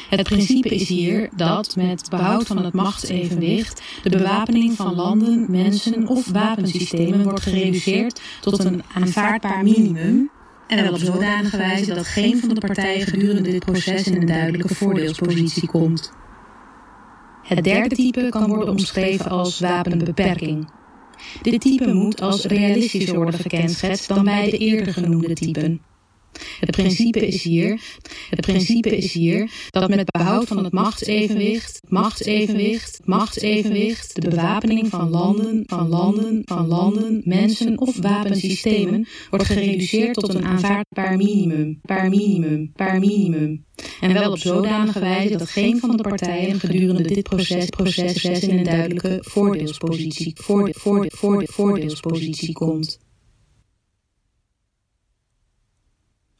Het 0.09 0.23
principe 0.23 0.69
is 0.69 0.87
hier 0.87 1.29
dat 1.35 1.75
met 1.75 2.09
behoud 2.09 2.47
van 2.47 2.65
het 2.65 2.73
machtsevenwicht 2.73 3.81
de 4.03 4.09
bewapening 4.09 4.73
van 4.73 4.95
landen, 4.95 5.45
mensen 5.49 6.07
of 6.07 6.31
wapensystemen 6.31 7.23
wordt 7.23 7.41
gereduceerd 7.41 8.21
tot 8.41 8.63
een 8.63 8.83
aanvaardbaar 8.93 9.63
minimum 9.63 10.29
En 10.67 10.83
wel 10.83 10.93
op 10.93 10.99
zodanige 10.99 11.57
wijze 11.57 11.93
dat 11.93 12.07
geen 12.07 12.39
van 12.39 12.49
de 12.49 12.59
partijen 12.59 13.07
gedurende 13.07 13.51
dit 13.51 13.65
proces 13.65 14.07
in 14.07 14.21
een 14.21 14.27
duidelijke 14.27 14.75
voordeelspositie 14.75 15.67
komt. 15.67 16.11
Het 17.43 17.63
derde 17.63 17.95
type 17.95 18.27
kan 18.29 18.47
worden 18.47 18.69
omschreven 18.69 19.31
als 19.31 19.59
wapenbeperking. 19.59 20.67
Dit 21.41 21.61
type 21.61 21.93
moet 21.93 22.21
als 22.21 22.45
realistischer 22.45 23.15
worden 23.15 23.39
gekenschetst 23.39 24.07
dan 24.07 24.23
bij 24.23 24.49
de 24.49 24.57
eerder 24.57 24.93
genoemde 24.93 25.33
typen. 25.33 25.81
Het 26.59 26.71
principe 26.71 27.27
is 27.27 27.43
hier, 27.43 27.81
het 28.29 28.41
principe 28.41 28.97
is 28.97 29.13
hier 29.13 29.51
dat 29.69 29.89
met 29.89 30.11
behoud 30.11 30.47
van 30.47 30.63
het 30.63 30.73
machtsevenwicht, 30.73 31.81
machtsevenwicht, 31.87 32.99
machtsevenwicht, 33.03 34.21
de 34.21 34.29
bewapening 34.29 34.89
van 34.89 35.09
landen, 35.09 35.63
van 35.65 35.87
landen, 35.87 36.41
van 36.45 36.67
landen, 36.67 37.21
mensen 37.23 37.79
of 37.79 37.97
wapensystemen 37.97 39.07
wordt 39.29 39.45
gereduceerd 39.45 40.13
tot 40.13 40.33
een 40.33 40.45
aanvaardbaar 40.45 41.17
minimum, 41.17 41.79
paar 41.81 42.09
minimum, 42.09 42.71
paar 42.75 42.99
minimum. 42.99 43.63
En 43.99 44.13
wel 44.13 44.31
op 44.31 44.37
zodanige 44.37 44.99
wijze 44.99 45.37
dat 45.37 45.49
geen 45.49 45.79
van 45.79 45.97
de 45.97 46.03
partijen 46.03 46.59
gedurende 46.59 47.03
dit 47.03 47.23
proces, 47.23 47.69
proces 47.69 48.23
in 48.23 48.57
een 48.57 48.63
duidelijke 48.63 49.17
voordeelspositie, 49.21 50.31
voorde, 50.35 50.73
voorde, 50.77 51.11
voorde, 51.15 51.47
voordeelspositie 51.51 52.53
komt. 52.53 52.97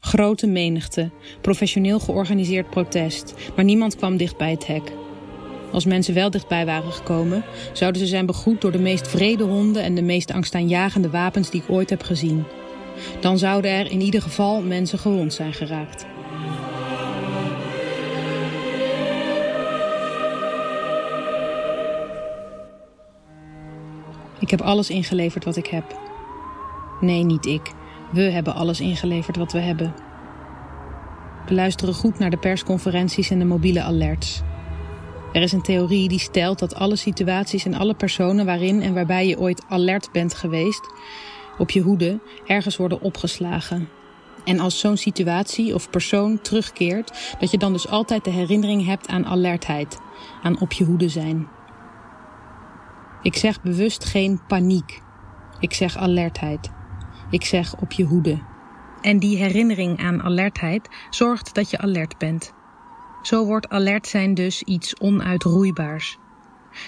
Grote 0.06 0.46
menigte, 0.46 1.10
professioneel 1.40 1.98
georganiseerd 1.98 2.70
protest, 2.70 3.34
maar 3.56 3.64
niemand 3.64 3.96
kwam 3.96 4.16
dicht 4.16 4.36
bij 4.36 4.50
het 4.50 4.66
hek. 4.66 4.92
Als 5.72 5.84
mensen 5.84 6.14
wel 6.14 6.30
dichtbij 6.30 6.66
waren 6.66 6.92
gekomen, 6.92 7.44
zouden 7.72 8.00
ze 8.00 8.06
zijn 8.06 8.26
begroet 8.26 8.60
door 8.60 8.72
de 8.72 8.78
meest 8.78 9.08
vrede 9.08 9.44
honden 9.44 9.82
en 9.82 9.94
de 9.94 10.02
meest 10.02 10.32
angstaanjagende 10.32 11.10
wapens 11.10 11.50
die 11.50 11.62
ik 11.62 11.70
ooit 11.70 11.90
heb 11.90 12.02
gezien. 12.02 12.44
Dan 13.20 13.38
zouden 13.38 13.70
er 13.70 13.90
in 13.90 14.00
ieder 14.00 14.22
geval 14.22 14.62
mensen 14.62 14.98
gewond 14.98 15.32
zijn 15.32 15.52
geraakt. 15.52 16.06
Ik 24.40 24.50
heb 24.50 24.60
alles 24.60 24.90
ingeleverd 24.90 25.44
wat 25.44 25.56
ik 25.56 25.66
heb. 25.66 25.98
Nee, 27.00 27.22
niet 27.22 27.46
ik. 27.46 27.75
We 28.12 28.22
hebben 28.22 28.54
alles 28.54 28.80
ingeleverd 28.80 29.36
wat 29.36 29.52
we 29.52 29.58
hebben. 29.58 29.94
We 31.46 31.54
luisteren 31.54 31.94
goed 31.94 32.18
naar 32.18 32.30
de 32.30 32.36
persconferenties 32.36 33.30
en 33.30 33.38
de 33.38 33.44
mobiele 33.44 33.82
alerts. 33.82 34.42
Er 35.32 35.42
is 35.42 35.52
een 35.52 35.62
theorie 35.62 36.08
die 36.08 36.18
stelt 36.18 36.58
dat 36.58 36.74
alle 36.74 36.96
situaties 36.96 37.64
en 37.64 37.74
alle 37.74 37.94
personen 37.94 38.46
waarin 38.46 38.82
en 38.82 38.94
waarbij 38.94 39.26
je 39.26 39.38
ooit 39.38 39.64
alert 39.68 40.08
bent 40.12 40.34
geweest, 40.34 40.92
op 41.58 41.70
je 41.70 41.80
hoede, 41.80 42.20
ergens 42.46 42.76
worden 42.76 43.00
opgeslagen. 43.00 43.88
En 44.44 44.60
als 44.60 44.80
zo'n 44.80 44.96
situatie 44.96 45.74
of 45.74 45.90
persoon 45.90 46.40
terugkeert, 46.40 47.36
dat 47.38 47.50
je 47.50 47.58
dan 47.58 47.72
dus 47.72 47.88
altijd 47.88 48.24
de 48.24 48.30
herinnering 48.30 48.86
hebt 48.86 49.08
aan 49.08 49.26
alertheid, 49.26 49.98
aan 50.42 50.60
op 50.60 50.72
je 50.72 50.84
hoede 50.84 51.08
zijn. 51.08 51.48
Ik 53.22 53.36
zeg 53.36 53.62
bewust 53.62 54.04
geen 54.04 54.40
paniek. 54.46 55.02
Ik 55.60 55.74
zeg 55.74 55.96
alertheid. 55.96 56.70
Ik 57.30 57.44
zeg 57.44 57.76
op 57.76 57.92
je 57.92 58.04
hoede. 58.04 58.38
En 59.00 59.18
die 59.18 59.36
herinnering 59.36 59.98
aan 59.98 60.22
alertheid 60.22 60.88
zorgt 61.10 61.54
dat 61.54 61.70
je 61.70 61.78
alert 61.78 62.18
bent. 62.18 62.52
Zo 63.22 63.44
wordt 63.44 63.68
alert 63.68 64.06
zijn 64.06 64.34
dus 64.34 64.62
iets 64.62 65.00
onuitroeibaars. 65.00 66.18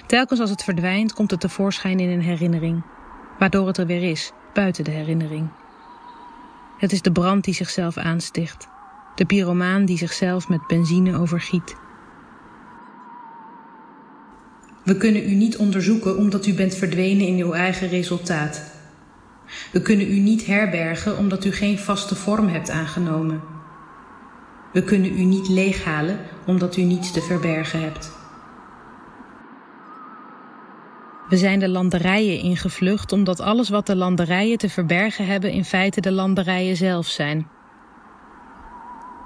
Telkens 0.07 0.41
als 0.41 0.51
het 0.51 0.65
verdwijnt, 0.65 1.13
komt 1.13 1.31
het 1.31 1.41
tevoorschijn 1.41 2.01
in 2.01 2.09
een 2.09 2.23
herinnering, 2.23 2.83
waardoor 3.39 3.67
het 3.67 3.79
er 3.79 3.87
weer 3.87 4.11
is, 4.11 4.33
buiten 4.53 4.85
de 4.85 4.91
herinnering. 4.91 5.49
Het 6.79 6.93
is 6.93 7.03
de 7.03 7.13
brand 7.13 7.45
die 7.45 7.55
zichzelf 7.55 7.97
aansticht, 7.97 8.69
de 9.15 9.25
pyromaan 9.25 9.85
die 9.85 9.99
zichzelf 9.99 10.49
met 10.49 10.67
benzine 10.67 11.19
overgiet. 11.19 11.77
We 14.85 14.97
kunnen 14.97 15.31
u 15.31 15.35
niet 15.35 15.57
onderzoeken 15.57 16.17
omdat 16.17 16.47
u 16.47 16.55
bent 16.55 16.75
verdwenen 16.75 17.27
in 17.27 17.45
uw 17.45 17.53
eigen 17.53 17.89
resultaat. 17.89 18.78
We 19.73 19.83
kunnen 19.83 20.11
u 20.11 20.19
niet 20.19 20.47
herbergen 20.47 21.19
omdat 21.19 21.45
u 21.45 21.53
geen 21.53 21.79
vaste 21.79 22.15
vorm 22.15 22.49
hebt 22.49 22.71
aangenomen. 22.71 23.41
We 24.73 24.83
kunnen 24.83 25.19
u 25.19 25.25
niet 25.25 25.49
leeghalen 25.49 26.19
omdat 26.47 26.77
u 26.77 26.83
niets 26.83 27.13
te 27.13 27.21
verbergen 27.21 27.81
hebt. 27.81 28.17
We 31.29 31.37
zijn 31.37 31.59
de 31.59 31.69
landerijen 31.69 32.41
ingevlucht 32.41 33.13
omdat 33.13 33.41
alles 33.41 33.69
wat 33.69 33.87
de 33.87 33.97
landerijen 33.97 34.59
te 34.59 34.69
verbergen 34.69 35.27
hebben 35.27 35.51
in 35.51 35.65
feite 35.65 36.01
de 36.01 36.13
landerijen 36.13 36.77
zelf 36.77 37.07
zijn. 37.07 37.49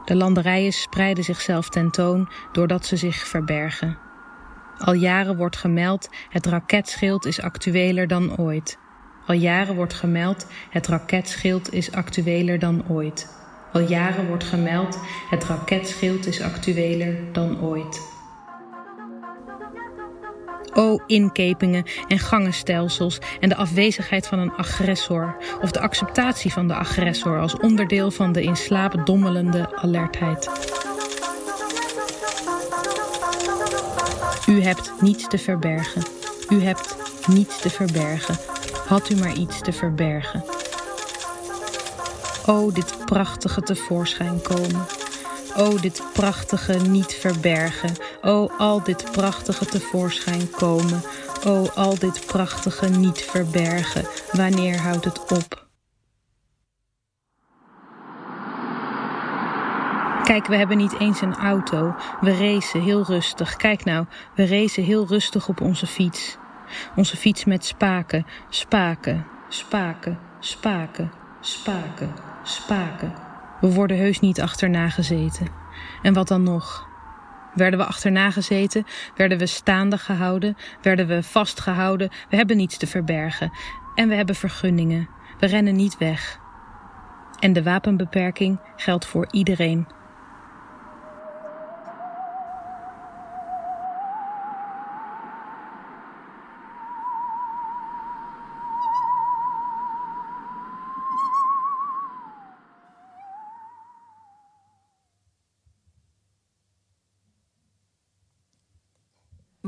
De 0.04 0.16
landerijen 0.16 0.72
spreiden 0.72 1.24
zichzelf 1.24 1.68
tentoon 1.68 2.28
doordat 2.52 2.86
ze 2.86 2.96
zich 2.96 3.16
verbergen. 3.16 3.98
Al 4.78 4.92
jaren 4.92 5.36
wordt 5.36 5.56
gemeld, 5.56 6.08
het 6.28 6.46
raketschild 6.46 7.26
is 7.26 7.40
actueler 7.40 8.06
dan 8.06 8.36
ooit. 8.36 8.78
Al 9.26 9.34
jaren 9.34 9.74
wordt 9.74 9.94
gemeld, 9.94 10.46
het 10.70 10.86
raketschild 10.86 11.72
is 11.72 11.92
actueler 11.92 12.58
dan 12.58 12.84
ooit. 12.88 13.28
Al 13.72 13.80
jaren 13.80 14.26
wordt 14.26 14.44
gemeld, 14.44 14.98
het 15.30 15.44
raketschild 15.44 16.26
is 16.26 16.40
actueler 16.40 17.32
dan 17.32 17.60
ooit. 17.60 18.00
O 20.74 20.98
inkepingen 21.06 21.84
en 22.08 22.18
gangenstelsels 22.18 23.18
en 23.40 23.48
de 23.48 23.56
afwezigheid 23.56 24.26
van 24.26 24.38
een 24.38 24.52
agressor 24.52 25.36
of 25.60 25.70
de 25.70 25.80
acceptatie 25.80 26.52
van 26.52 26.68
de 26.68 26.74
agressor 26.74 27.40
als 27.40 27.56
onderdeel 27.56 28.10
van 28.10 28.32
de 28.32 28.42
in 28.42 28.56
slaap 28.56 29.06
dommelende 29.06 29.76
alertheid. 29.76 30.50
U 34.46 34.62
hebt 34.62 34.92
niets 35.00 35.28
te 35.28 35.38
verbergen. 35.38 36.02
U 36.48 36.62
hebt 36.62 36.96
niets 37.26 37.60
te 37.60 37.70
verbergen 37.70 38.51
had 38.92 39.10
u 39.10 39.16
maar 39.16 39.32
iets 39.34 39.60
te 39.60 39.72
verbergen. 39.72 40.44
O, 42.46 42.72
dit 42.72 43.04
prachtige 43.04 43.62
tevoorschijn 43.62 44.42
komen. 44.42 44.86
O, 45.56 45.80
dit 45.80 46.02
prachtige 46.12 46.72
niet 46.72 47.14
verbergen. 47.14 47.94
O, 48.22 48.50
al 48.58 48.82
dit 48.82 49.10
prachtige 49.12 49.64
tevoorschijn 49.64 50.50
komen. 50.50 51.02
O, 51.46 51.66
al 51.74 51.98
dit 51.98 52.26
prachtige 52.26 52.88
niet 52.88 53.22
verbergen. 53.22 54.06
Wanneer 54.32 54.80
houdt 54.80 55.04
het 55.04 55.20
op? 55.30 55.66
Kijk, 60.24 60.46
we 60.46 60.56
hebben 60.56 60.76
niet 60.76 60.98
eens 60.98 61.20
een 61.20 61.36
auto. 61.36 61.94
We 62.20 62.36
racen 62.36 62.82
heel 62.82 63.04
rustig. 63.04 63.56
Kijk 63.56 63.84
nou, 63.84 64.06
we 64.34 64.46
racen 64.46 64.84
heel 64.84 65.06
rustig 65.06 65.48
op 65.48 65.60
onze 65.60 65.86
fiets. 65.86 66.40
Onze 66.96 67.16
fiets 67.16 67.44
met 67.44 67.64
spaken, 67.64 68.26
spaken, 68.48 69.26
spaken, 69.48 70.18
spaken, 70.40 71.10
spaken, 71.40 72.14
spaken. 72.42 73.12
We 73.60 73.72
worden 73.72 73.96
heus 73.96 74.20
niet 74.20 74.40
achterna 74.40 74.88
gezeten. 74.88 75.46
En 76.02 76.14
wat 76.14 76.28
dan 76.28 76.42
nog? 76.42 76.90
Werden 77.54 77.78
we 77.78 77.84
achterna 77.84 78.30
gezeten? 78.30 78.86
Werden 79.16 79.38
we 79.38 79.46
staande 79.46 79.98
gehouden? 79.98 80.56
Werden 80.82 81.06
we 81.06 81.22
vastgehouden? 81.22 82.10
We 82.28 82.36
hebben 82.36 82.56
niets 82.56 82.76
te 82.76 82.86
verbergen. 82.86 83.52
En 83.94 84.08
we 84.08 84.14
hebben 84.14 84.34
vergunningen. 84.34 85.08
We 85.38 85.46
rennen 85.46 85.76
niet 85.76 85.98
weg. 85.98 86.40
En 87.38 87.52
de 87.52 87.62
wapenbeperking 87.62 88.60
geldt 88.76 89.06
voor 89.06 89.26
iedereen. 89.30 89.86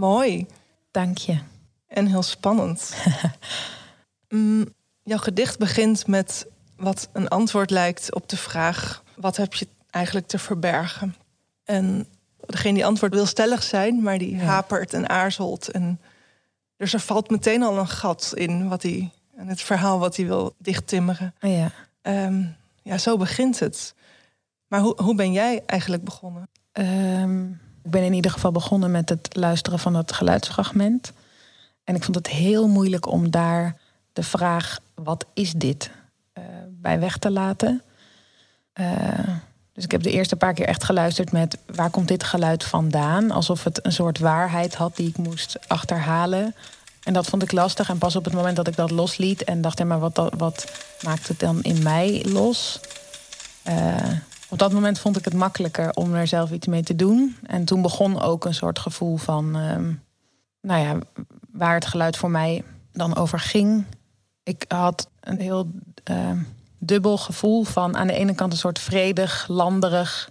Mooi. 0.05 0.47
Dank 0.91 1.19
je. 1.19 1.39
En 1.87 2.07
heel 2.07 2.23
spannend. 2.23 2.95
mm, 4.29 4.67
jouw 5.03 5.19
gedicht 5.19 5.59
begint 5.59 6.07
met 6.07 6.47
wat 6.77 7.09
een 7.13 7.29
antwoord 7.29 7.71
lijkt 7.71 8.15
op 8.15 8.29
de 8.29 8.37
vraag: 8.37 9.03
wat 9.17 9.37
heb 9.37 9.55
je 9.55 9.69
eigenlijk 9.91 10.27
te 10.27 10.39
verbergen? 10.39 11.15
En 11.65 12.07
degene 12.47 12.75
die 12.75 12.87
antwoord 12.87 13.15
wil 13.15 13.27
stellig 13.27 13.63
zijn, 13.63 14.03
maar 14.03 14.19
die 14.19 14.43
hapert 14.43 14.95
en 14.95 15.09
aarzelt. 15.09 15.71
En 15.71 16.01
dus 16.77 16.93
er 16.93 17.01
valt 17.01 17.31
meteen 17.31 17.63
al 17.63 17.79
een 17.79 17.89
gat 17.89 18.33
in 18.35 18.69
wat 18.69 18.83
hij, 18.83 19.11
en 19.37 19.47
het 19.47 19.61
verhaal 19.61 19.99
wat 19.99 20.17
hij 20.17 20.27
wil 20.27 20.55
dichttimmeren. 20.59 21.35
Oh 21.41 21.51
ja. 21.51 21.71
Um, 22.27 22.57
ja, 22.83 22.99
zo 22.99 23.17
begint 23.17 23.59
het. 23.59 23.95
Maar 24.67 24.81
hoe, 24.81 25.03
hoe 25.03 25.15
ben 25.15 25.33
jij 25.33 25.63
eigenlijk 25.67 26.05
begonnen? 26.05 26.49
Um, 26.73 27.61
ben 27.95 28.03
in 28.03 28.13
ieder 28.13 28.31
geval 28.31 28.53
begonnen 28.53 28.91
met 28.91 29.09
het 29.09 29.29
luisteren 29.33 29.79
van 29.79 29.95
het 29.95 30.13
geluidsfragment. 30.13 31.13
En 31.85 31.95
ik 31.95 32.03
vond 32.05 32.17
het 32.17 32.29
heel 32.29 32.69
moeilijk 32.69 33.07
om 33.07 33.31
daar 33.31 33.77
de 34.13 34.23
vraag: 34.23 34.79
wat 34.95 35.27
is 35.35 35.53
dit? 35.53 35.91
Uh, 36.39 36.45
bij 36.69 37.01
weg 37.01 37.17
te 37.17 37.31
laten. 37.31 37.83
dus 39.73 39.85
ik 39.85 39.91
heb 39.91 40.03
de 40.03 40.11
eerste 40.11 40.37
paar 40.37 40.55
keer 40.55 40.67
echt 40.67 40.85
geluisterd 40.85 41.33
met 41.33 41.59
waar 41.75 41.91
komt 41.91 42.09
dit 42.09 42.25
geluid 42.25 42.65
vandaan? 42.65 43.31
Alsof 43.31 43.65
het 43.65 43.87
een 43.87 43.93
soort 43.93 44.19
waarheid 44.19 44.75
had 44.75 44.97
die 44.97 45.09
ik 45.09 45.17
moest 45.17 45.59
achterhalen. 45.69 46.55
En 47.03 47.13
dat 47.13 47.27
vond 47.27 47.43
ik 47.43 47.53
lastig. 47.53 47.89
En 47.89 47.99
pas 47.99 48.17
op 48.17 48.25
het 48.25 48.35
moment 48.35 48.57
dat 48.57 48.69
ik 48.69 48.77
dat 48.77 48.91
losliet 48.91 49.45
en 49.45 49.61
dacht, 49.61 49.85
maar 49.85 50.01
wat, 50.01 50.33
wat 50.37 50.67
maakt 51.03 51.29
het 51.29 51.41
dan 51.41 51.63
in 51.63 51.83
mij 51.83 52.25
los? 52.27 52.81
Uh, 53.69 54.13
op 54.49 54.59
dat 54.59 54.73
moment 54.73 54.99
vond 54.99 55.17
ik 55.17 55.25
het 55.25 55.35
makkelijker 55.35 55.93
om 55.93 56.15
er 56.15 56.27
zelf 56.27 56.51
iets 56.51 56.67
mee 56.67 56.83
te 56.83 56.97
doen. 56.97 57.37
En 57.47 57.65
toen 57.65 57.83
begon 57.83 58.21
ook 58.21 58.45
een 58.45 58.55
soort 58.55 58.79
gevoel 58.79 59.17
van, 59.17 59.57
uh, 59.57 59.77
nou 60.61 60.83
ja, 60.83 60.99
waar 61.53 61.75
het 61.75 61.87
geluid 61.87 62.17
voor 62.17 62.31
mij 62.31 62.65
dan 62.93 63.17
over 63.17 63.41
ging. 63.41 63.85
Ik 64.43 64.65
had 64.69 65.09
een 65.21 65.41
heel 65.41 65.71
uh, 66.11 66.31
dubbel 66.79 67.19
gevoel 67.19 67.65
van 67.65 67.97
aan 67.97 68.07
de 68.07 68.13
ene 68.13 68.35
kant 68.35 68.53
een 68.53 68.59
soort 68.59 68.79
vredig, 68.79 69.49
landerig. 69.49 70.31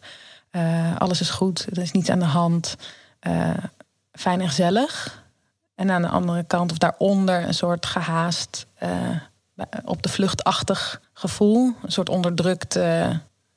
Uh, 0.51 0.96
alles 0.98 1.22
is 1.22 1.29
goed, 1.29 1.67
er 1.72 1.82
is 1.82 1.91
niets 1.91 2.10
aan 2.10 2.20
de 2.20 2.25
hand. 2.25 2.75
fijn 4.12 4.41
en 4.41 4.48
gezellig. 4.48 5.22
En 5.75 5.91
aan 5.91 6.01
de 6.01 6.08
andere 6.08 6.43
kant 6.43 6.72
of 6.72 6.77
daaronder 6.77 7.43
een 7.43 7.53
soort 7.53 7.86
gehaast, 7.86 8.65
op 9.86 10.03
de 10.03 10.10
vluchtachtig 10.10 11.01
gevoel. 11.13 11.74
Een 11.84 11.91
soort 11.91 12.10
onderdrukt 12.10 12.77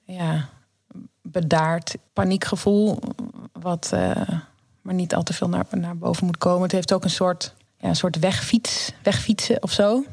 ja, 0.07 0.49
bedaard 1.23 1.97
paniekgevoel. 2.13 2.99
Wat 3.53 3.91
uh, 3.95 4.29
maar 4.81 4.95
niet 4.95 5.15
al 5.15 5.23
te 5.23 5.33
veel 5.33 5.49
naar, 5.49 5.67
naar 5.71 5.97
boven 5.97 6.27
moet 6.27 6.39
komen. 6.39 6.63
Het 6.63 6.73
heeft 6.73 6.93
ook 6.93 7.05
een 7.05 7.11
soort, 7.11 7.55
ja, 7.79 7.89
een 7.89 7.97
soort 7.97 8.19
wegfiets, 8.19 8.93
wegfietsen 9.03 9.63
of 9.63 9.73
zo. 9.73 10.05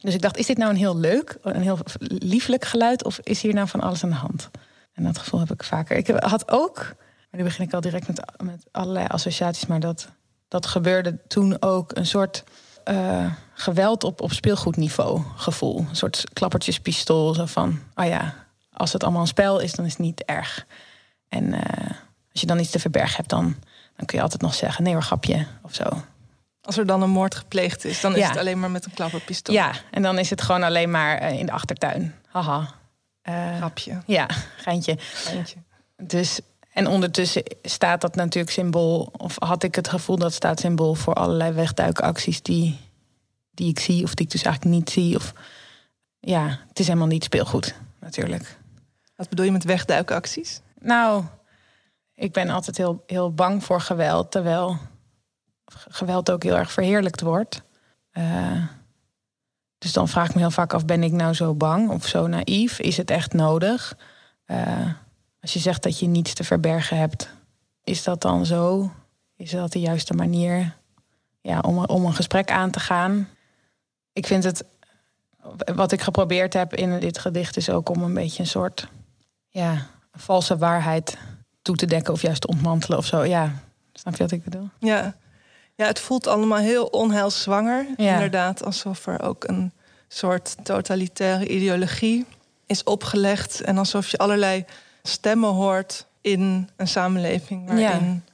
Dus 0.00 0.14
ik 0.14 0.22
dacht, 0.22 0.36
is 0.36 0.46
dit 0.46 0.58
nou 0.58 0.70
een 0.70 0.76
heel 0.76 0.96
leuk, 0.96 1.38
een 1.42 1.62
heel 1.62 1.78
lieflijk 2.08 2.64
geluid... 2.64 3.04
of 3.04 3.18
is 3.18 3.42
hier 3.42 3.54
nou 3.54 3.68
van 3.68 3.80
alles 3.80 4.04
aan 4.04 4.10
de 4.10 4.16
hand? 4.16 4.50
En 4.92 5.04
dat 5.04 5.18
gevoel 5.18 5.40
heb 5.40 5.52
ik 5.52 5.62
vaker. 5.62 5.96
Ik 5.96 6.06
had 6.06 6.50
ook, 6.50 6.76
maar 7.30 7.40
nu 7.40 7.42
begin 7.42 7.64
ik 7.64 7.74
al 7.74 7.80
direct 7.80 8.06
met, 8.06 8.32
met 8.42 8.66
allerlei 8.70 9.06
associaties... 9.06 9.66
maar 9.66 9.80
dat, 9.80 10.08
dat 10.48 10.66
gebeurde 10.66 11.18
toen 11.26 11.62
ook 11.62 11.96
een 11.96 12.06
soort... 12.06 12.44
Uh, 12.88 13.32
geweld 13.54 14.04
op, 14.04 14.20
op 14.20 14.32
speelgoedniveau 14.32 15.22
gevoel. 15.36 15.78
Een 15.88 15.96
soort 15.96 16.24
klappertjespistool. 16.32 17.34
Zo 17.34 17.46
van, 17.46 17.78
oh 17.94 18.06
ja, 18.06 18.34
als 18.74 18.92
het 18.92 19.02
allemaal 19.02 19.20
een 19.20 19.26
spel 19.26 19.60
is, 19.60 19.72
dan 19.72 19.84
is 19.84 19.90
het 19.90 20.00
niet 20.00 20.24
erg. 20.24 20.66
En 21.28 21.44
uh, 21.44 21.60
als 22.32 22.40
je 22.40 22.46
dan 22.46 22.58
iets 22.58 22.70
te 22.70 22.78
verbergen 22.78 23.16
hebt, 23.16 23.28
dan, 23.28 23.56
dan 23.96 24.06
kun 24.06 24.16
je 24.16 24.22
altijd 24.22 24.42
nog 24.42 24.54
zeggen: 24.54 24.84
nee 24.84 24.92
hoor, 24.92 25.02
grapje 25.02 25.46
of 25.62 25.74
zo. 25.74 25.84
Als 26.62 26.78
er 26.78 26.86
dan 26.86 27.02
een 27.02 27.10
moord 27.10 27.34
gepleegd 27.34 27.84
is, 27.84 28.00
dan 28.00 28.16
is 28.16 28.28
het 28.28 28.36
alleen 28.36 28.60
maar 28.60 28.70
met 28.70 28.84
een 28.84 28.94
klapperpistool. 28.94 29.54
Ja, 29.54 29.72
en 29.90 30.02
dan 30.02 30.18
is 30.18 30.30
het 30.30 30.42
gewoon 30.42 30.62
alleen 30.62 30.90
maar 30.90 31.22
uh, 31.22 31.38
in 31.38 31.46
de 31.46 31.52
achtertuin. 31.52 32.14
Haha. 32.28 32.74
Uh, 33.28 33.56
grapje. 33.56 34.02
Ja, 34.06 34.28
geintje. 34.56 34.96
geintje. 34.98 35.56
Dus, 35.96 36.40
en 36.72 36.86
ondertussen 36.86 37.42
staat 37.62 38.00
dat 38.00 38.14
natuurlijk 38.14 38.52
symbool, 38.52 39.12
of 39.16 39.36
had 39.38 39.62
ik 39.62 39.74
het 39.74 39.88
gevoel 39.88 40.16
dat 40.16 40.32
staat 40.32 40.60
symbool 40.60 40.94
voor 40.94 41.14
allerlei 41.14 41.52
wegduikacties 41.52 42.42
die, 42.42 42.78
die 43.50 43.68
ik 43.68 43.78
zie, 43.78 44.04
of 44.04 44.14
die 44.14 44.26
ik 44.26 44.32
dus 44.32 44.42
eigenlijk 44.42 44.76
niet 44.76 44.90
zie. 44.90 45.16
Of 45.16 45.32
ja, 46.20 46.58
het 46.68 46.78
is 46.78 46.86
helemaal 46.86 47.08
niet 47.08 47.24
speelgoed, 47.24 47.74
natuurlijk. 48.00 48.58
Wat 49.16 49.28
bedoel 49.28 49.44
je 49.44 49.52
met 49.52 49.64
wegduikacties? 49.64 50.60
Nou, 50.80 51.24
ik 52.14 52.32
ben 52.32 52.48
altijd 52.48 52.76
heel, 52.76 53.02
heel 53.06 53.32
bang 53.32 53.64
voor 53.64 53.80
geweld, 53.80 54.30
terwijl 54.30 54.78
geweld 55.88 56.30
ook 56.30 56.42
heel 56.42 56.56
erg 56.56 56.72
verheerlijkt 56.72 57.20
wordt. 57.20 57.62
Uh, 58.12 58.64
dus 59.78 59.92
dan 59.92 60.08
vraag 60.08 60.28
ik 60.28 60.34
me 60.34 60.40
heel 60.40 60.50
vaak 60.50 60.72
af: 60.72 60.84
ben 60.84 61.02
ik 61.02 61.12
nou 61.12 61.34
zo 61.34 61.54
bang 61.54 61.90
of 61.90 62.06
zo 62.06 62.26
naïef? 62.26 62.78
Is 62.78 62.96
het 62.96 63.10
echt 63.10 63.32
nodig? 63.32 63.96
Uh, 64.46 64.86
als 65.40 65.52
je 65.52 65.58
zegt 65.58 65.82
dat 65.82 65.98
je 65.98 66.06
niets 66.06 66.34
te 66.34 66.44
verbergen 66.44 66.98
hebt, 66.98 67.28
is 67.84 68.04
dat 68.04 68.20
dan 68.20 68.46
zo? 68.46 68.90
Is 69.36 69.50
dat 69.50 69.72
de 69.72 69.80
juiste 69.80 70.14
manier 70.14 70.76
ja, 71.40 71.60
om, 71.60 71.84
om 71.84 72.04
een 72.04 72.14
gesprek 72.14 72.50
aan 72.50 72.70
te 72.70 72.80
gaan? 72.80 73.28
Ik 74.12 74.26
vind 74.26 74.44
het 74.44 74.64
wat 75.74 75.92
ik 75.92 76.00
geprobeerd 76.00 76.52
heb 76.52 76.74
in 76.74 77.00
dit 77.00 77.18
gedicht 77.18 77.56
is 77.56 77.70
ook 77.70 77.88
om 77.88 78.02
een 78.02 78.14
beetje 78.14 78.42
een 78.42 78.48
soort 78.48 78.88
ja, 79.54 79.86
valse 80.12 80.56
waarheid 80.56 81.16
toe 81.62 81.76
te 81.76 81.86
dekken 81.86 82.12
of 82.12 82.22
juist 82.22 82.40
te 82.40 82.46
ontmantelen 82.46 82.98
of 82.98 83.06
zo. 83.06 83.24
Ja, 83.24 83.52
snap 83.92 84.16
je 84.16 84.22
wat 84.22 84.32
ik 84.32 84.44
bedoel? 84.44 84.68
Ja, 84.78 85.14
ja 85.74 85.86
het 85.86 86.00
voelt 86.00 86.26
allemaal 86.26 86.58
heel 86.58 86.86
onheilswanger. 86.86 87.86
Ja. 87.96 88.12
Inderdaad, 88.12 88.64
alsof 88.64 89.06
er 89.06 89.22
ook 89.22 89.48
een 89.48 89.72
soort 90.08 90.56
totalitaire 90.62 91.48
ideologie 91.48 92.26
is 92.66 92.82
opgelegd. 92.82 93.60
En 93.60 93.78
alsof 93.78 94.08
je 94.08 94.18
allerlei 94.18 94.64
stemmen 95.02 95.50
hoort 95.50 96.06
in 96.20 96.68
een 96.76 96.88
samenleving 96.88 97.66
waarin. 97.66 98.24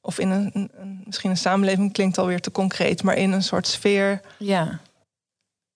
Of 0.00 0.18
in 0.18 0.30
een, 0.30 0.50
een, 0.54 1.02
misschien 1.04 1.30
een 1.30 1.36
samenleving 1.36 1.92
klinkt 1.92 2.18
alweer 2.18 2.40
te 2.40 2.50
concreet, 2.50 3.02
maar 3.02 3.16
in 3.16 3.32
een 3.32 3.42
soort 3.42 3.66
sfeer. 3.66 4.20
Ja. 4.38 4.80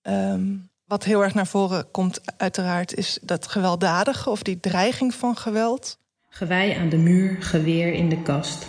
Um, 0.03 0.69
wat 0.87 1.05
heel 1.05 1.23
erg 1.23 1.35
naar 1.35 1.47
voren 1.47 1.90
komt, 1.90 2.20
uiteraard, 2.37 2.94
is 2.94 3.18
dat 3.23 3.47
gewelddadige 3.47 4.31
of 4.31 4.42
die 4.42 4.61
dreiging 4.61 5.14
van 5.14 5.37
geweld. 5.37 5.99
Gewei 6.29 6.73
aan 6.73 6.88
de 6.88 6.97
muur, 6.97 7.42
geweer 7.42 7.92
in 7.92 8.09
de 8.09 8.23
kast. 8.23 8.66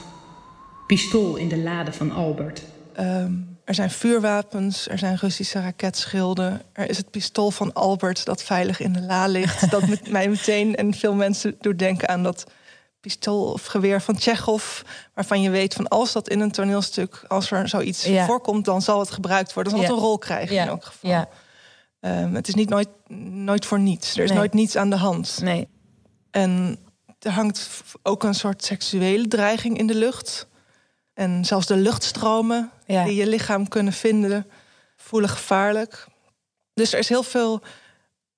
Pistool 0.87 1.35
in 1.35 1.47
de 1.47 1.57
lade 1.57 1.93
van 1.93 2.11
Albert. 2.11 2.61
Um, 2.99 3.57
er 3.65 3.73
zijn 3.73 3.91
vuurwapens, 3.91 4.89
er 4.89 4.97
zijn 4.97 5.17
Russische 5.17 5.61
raketschilden. 5.61 6.61
Er 6.73 6.89
is 6.89 6.97
het 6.97 7.11
pistool 7.11 7.51
van 7.51 7.73
Albert 7.73 8.25
dat 8.25 8.43
veilig 8.43 8.79
in 8.79 8.93
de 8.93 9.01
la 9.01 9.27
ligt. 9.27 9.71
dat 9.71 9.87
met 9.93 10.11
mij 10.11 10.29
meteen 10.29 10.75
en 10.75 10.93
veel 10.93 11.13
mensen 11.13 11.55
doet 11.59 11.79
denken 11.79 12.09
aan 12.09 12.23
dat 12.23 12.43
pistool 13.01 13.51
of 13.51 13.65
geweer 13.65 14.01
van 14.01 14.15
Tsjechov. 14.15 14.81
Waarvan 15.13 15.41
je 15.41 15.49
weet 15.49 15.73
van 15.73 15.87
als 15.87 16.11
dat 16.11 16.29
in 16.29 16.39
een 16.39 16.51
toneelstuk, 16.51 17.23
als 17.27 17.51
er 17.51 17.69
zoiets 17.69 18.07
voorkomt, 18.25 18.65
dan 18.65 18.81
zal 18.81 18.99
het 18.99 19.11
gebruikt 19.11 19.53
worden. 19.53 19.73
Dan 19.73 19.81
zal 19.81 19.91
het 19.91 19.99
een 20.01 20.07
rol 20.07 20.17
krijgen 20.17 20.55
in 20.55 20.67
elk 20.67 20.85
geval. 20.85 21.27
Um, 22.05 22.35
het 22.35 22.47
is 22.47 22.53
niet 22.53 22.69
nooit, 22.69 22.89
nooit 23.31 23.65
voor 23.65 23.79
niets. 23.79 24.17
Er 24.17 24.23
is 24.23 24.31
nooit 24.31 24.53
niets 24.53 24.75
aan 24.75 24.89
de 24.89 24.95
hand. 24.95 25.39
Nee. 25.41 25.67
En 26.31 26.79
er 27.19 27.31
hangt 27.31 27.69
ook 28.03 28.23
een 28.23 28.33
soort 28.33 28.63
seksuele 28.63 29.27
dreiging 29.27 29.77
in 29.77 29.87
de 29.87 29.95
lucht. 29.95 30.47
En 31.13 31.45
zelfs 31.45 31.65
de 31.65 31.75
luchtstromen 31.75 32.71
die 32.85 33.15
je 33.15 33.27
lichaam 33.27 33.67
kunnen 33.67 33.93
vinden, 33.93 34.47
voelen 34.95 35.29
gevaarlijk. 35.29 36.07
Dus 36.73 36.93
er 36.93 36.99
is 36.99 37.09
heel 37.09 37.23
veel 37.23 37.61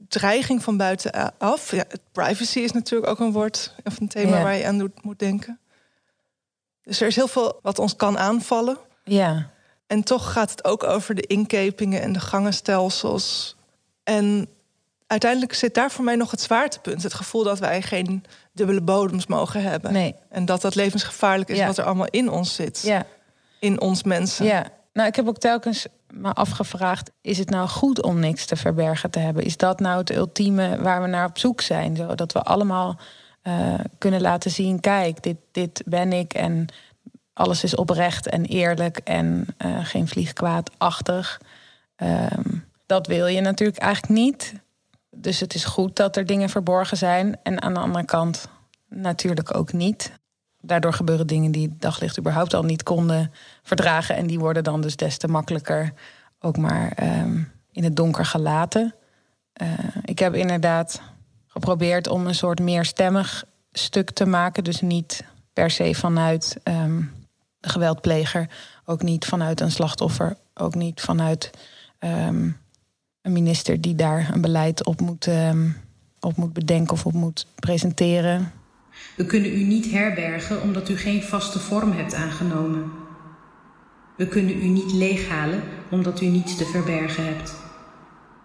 dreiging 0.08 0.64
van 0.64 0.78
buitenaf. 0.78 1.72
Ja, 1.72 1.86
privacy 2.12 2.60
is 2.60 2.72
natuurlijk 2.72 3.12
ook 3.12 3.20
een 3.20 3.32
woord 3.32 3.76
of 3.84 4.00
een 4.00 4.08
thema 4.08 4.44
waar 4.44 4.56
je 4.56 4.68
aan 4.68 4.92
moet 5.02 5.20
denken. 5.20 5.60
Dus 6.82 7.02
er 7.02 7.08
is 7.08 7.16
heel 7.16 7.28
veel 7.28 7.60
wat 7.62 7.80
ons 7.80 7.96
kan 7.96 8.18
aanvallen. 8.18 8.78
Ja. 9.04 9.52
En 9.88 10.04
toch 10.04 10.32
gaat 10.32 10.52
het 10.52 10.66
ook 10.66 10.84
over 10.84 11.16
de 11.16 11.22
inkepingen 11.22 12.02
en 12.02 12.14
de 12.14 12.20
gangenstelsels. 12.20 13.57
En 14.08 14.48
uiteindelijk 15.08 15.54
zit 15.54 15.74
daar 15.74 15.92
voor 15.92 16.04
mij 16.04 16.16
nog 16.16 16.32
het 16.32 16.42
zwaartepunt. 16.42 17.04
Het 17.04 17.14
gevoel 17.14 17.44
dat 17.44 17.60
wij 17.60 17.82
geen 17.82 18.24
dubbele 18.52 18.82
bodems 18.82 19.28
mogen 19.28 19.62
hebben. 19.64 19.94
Nee. 19.94 20.16
En 20.30 20.46
dat 20.46 20.62
dat 20.62 20.76
levensgevaarlijk 20.76 21.50
is 21.50 21.66
wat 21.66 21.78
er 21.78 21.84
allemaal 21.84 22.08
in 22.10 22.30
ons 22.30 22.56
zit. 22.56 22.82
Ja. 22.82 23.06
In 23.60 23.82
ons 23.82 24.04
mensen. 24.04 24.46
Ja. 24.46 24.66
Nou, 24.94 25.08
ik 25.08 25.16
heb 25.16 25.28
ook 25.28 25.38
telkens 25.38 25.88
me 26.14 26.34
afgevraagd: 26.34 27.12
is 27.22 27.38
het 27.38 27.50
nou 27.50 27.68
goed 27.68 28.02
om 28.02 28.20
niks 28.20 28.46
te 28.46 28.56
verbergen 28.56 29.10
te 29.10 29.20
hebben? 29.20 29.44
Is 29.44 29.58
dat 29.58 29.80
nou 29.80 29.98
het 29.98 30.16
ultieme 30.16 30.82
waar 30.82 31.02
we 31.02 31.08
naar 31.08 31.26
op 31.26 31.38
zoek 31.38 31.62
zijn? 31.62 31.96
Zodat 31.96 32.34
we 32.34 32.42
allemaal 32.42 33.00
uh, 33.44 33.74
kunnen 33.98 34.22
laten 34.22 34.52
zien: 34.52 34.80
kijk, 34.80 35.24
dit, 35.24 35.38
dit 35.52 35.82
ben 35.86 36.14
ik. 36.14 36.34
En 36.34 36.68
alles 37.34 37.64
is 37.64 37.76
oprecht 37.76 38.28
en 38.28 38.46
eerlijk 38.46 38.98
en 38.98 39.46
uh, 39.66 39.86
geen 39.86 40.08
vliegkwaadachtig. 40.08 41.42
Um, 41.98 42.67
dat 42.88 43.08
wil 43.08 43.28
je 43.28 43.42
natuurlijk 43.42 43.78
eigenlijk 43.78 44.14
niet. 44.14 44.54
Dus 45.12 45.40
het 45.40 45.54
is 45.54 45.66
goed 45.66 45.96
dat 45.96 46.16
er 46.18 46.26
dingen 46.26 46.50
verborgen 46.50 46.98
zijn. 46.98 47.38
En 47.44 47.62
aan 47.62 47.74
de 47.74 47.80
andere 47.80 48.06
kant 48.06 48.48
natuurlijk 48.90 49.56
ook 49.56 49.74
niet. 49.74 50.12
Daardoor 50.62 50.94
gebeuren 50.94 51.28
dingen 51.28 51.52
die 51.52 51.76
daglicht 51.80 52.20
überhaupt 52.20 52.54
al 52.54 52.64
niet 52.64 52.84
konden 52.84 53.32
verdragen. 53.64 54.16
En 54.16 54.28
die 54.28 54.40
worden 54.40 54.64
dan 54.64 54.82
dus 54.82 54.96
des 54.96 55.18
te 55.18 55.28
makkelijker 55.28 55.94
ook 56.40 56.58
maar 56.58 56.92
ehm, 56.92 57.44
in 57.72 57.84
het 57.84 57.96
donker 57.96 58.26
gelaten. 58.26 58.96
Uh, 59.62 59.70
ik 60.04 60.20
heb 60.20 60.34
inderdaad 60.34 61.02
geprobeerd 61.48 62.08
om 62.08 62.28
een 62.28 62.36
soort 62.36 62.60
meerstemmig 62.60 63.46
stuk 63.72 64.12
te 64.12 64.26
maken. 64.26 64.64
Dus 64.64 64.82
niet 64.82 65.24
per 65.54 65.72
se 65.72 65.96
vanuit 65.96 66.58
um, 66.64 67.12
de 67.60 67.70
geweldpleger, 67.70 68.50
ook 68.86 69.02
niet 69.02 69.26
vanuit 69.26 69.62
een 69.62 69.72
slachtoffer, 69.72 70.38
ook 70.54 70.76
niet 70.76 71.02
vanuit 71.02 71.52
um, 72.00 72.58
een 73.28 73.34
minister 73.34 73.82
die 73.82 73.96
daar 73.96 74.30
een 74.34 74.42
beleid 74.42 74.86
op 74.86 75.02
moet, 75.02 75.28
um, 75.28 75.76
op 76.20 76.36
moet 76.36 76.54
bedenken 76.54 76.94
of 76.94 77.06
op 77.06 77.14
moet 77.14 77.48
presenteren. 77.56 78.52
We 79.16 79.26
kunnen 79.26 79.52
u 79.52 79.64
niet 79.64 79.92
herbergen 79.92 80.62
omdat 80.62 80.90
u 80.90 80.98
geen 80.98 81.24
vaste 81.24 81.60
vorm 81.60 81.92
hebt 81.92 82.14
aangenomen. 82.14 82.92
We 84.18 84.28
kunnen 84.28 84.64
u 84.64 84.68
niet 84.68 84.94
leeghalen 84.94 85.62
omdat 85.90 86.22
u 86.22 86.26
niets 86.26 86.58
te 86.58 86.66
verbergen 86.66 87.26
hebt. 87.26 87.56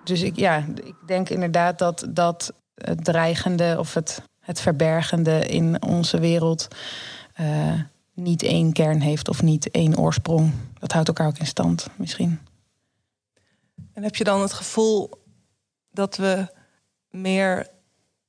Dus 0.05 0.23
ik, 0.23 0.37
ja, 0.37 0.65
ik 0.85 0.95
denk 1.07 1.29
inderdaad 1.29 1.79
dat, 1.79 2.07
dat 2.09 2.53
het 2.75 3.05
dreigende 3.05 3.77
of 3.79 3.95
het, 3.95 4.23
het 4.41 4.61
verbergende 4.61 5.47
in 5.47 5.83
onze 5.83 6.19
wereld 6.19 6.69
uh, 7.41 7.73
niet 8.15 8.43
één 8.43 8.73
kern 8.73 9.01
heeft 9.01 9.29
of 9.29 9.43
niet 9.43 9.71
één 9.71 9.99
oorsprong. 9.99 10.53
Dat 10.79 10.93
houdt 10.93 11.09
elkaar 11.09 11.27
ook 11.27 11.39
in 11.39 11.47
stand, 11.47 11.89
misschien. 11.97 12.39
En 13.93 14.03
heb 14.03 14.17
je 14.17 14.25
dan 14.25 14.41
het 14.41 14.53
gevoel 14.53 15.11
dat 15.91 16.17
we 16.17 16.47
meer 17.11 17.67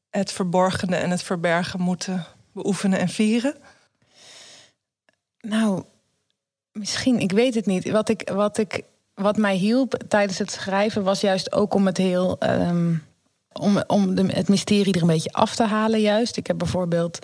het 0.10 0.32
verborgene 0.32 0.96
en 0.96 1.10
het 1.10 1.24
verbergen 1.24 1.82
moeten 1.82 2.26
beoefenen 2.52 3.00
en 3.00 3.10
vieren? 3.10 3.56
Nou, 5.40 5.84
misschien, 6.72 7.20
ik 7.20 7.32
weet 7.32 7.56
het 7.56 7.66
niet. 7.66 7.90
Wat, 7.90 8.10
ik, 8.10 8.30
wat, 8.34 8.58
ik, 8.58 8.82
wat 9.14 9.38
mij 9.38 9.56
hielp 9.56 10.04
tijdens 10.08 10.38
het 10.38 10.52
schrijven 10.52 11.04
was 11.04 11.22
juist 11.22 11.52
ook 11.52 11.74
om 11.74 11.86
het 11.86 11.98
heel. 11.98 12.38
Um, 12.40 13.04
om, 13.54 13.84
om 13.88 14.16
de, 14.16 14.26
het 14.26 14.50
mysterie 14.50 14.94
er 14.94 15.02
een 15.02 15.08
beetje 15.08 15.32
af 15.32 15.56
te 15.56 15.64
halen, 15.64 16.02
juist. 16.02 16.38
Ik 16.38 16.48
heb 16.48 16.58
bijvoorbeeld 16.58 17.20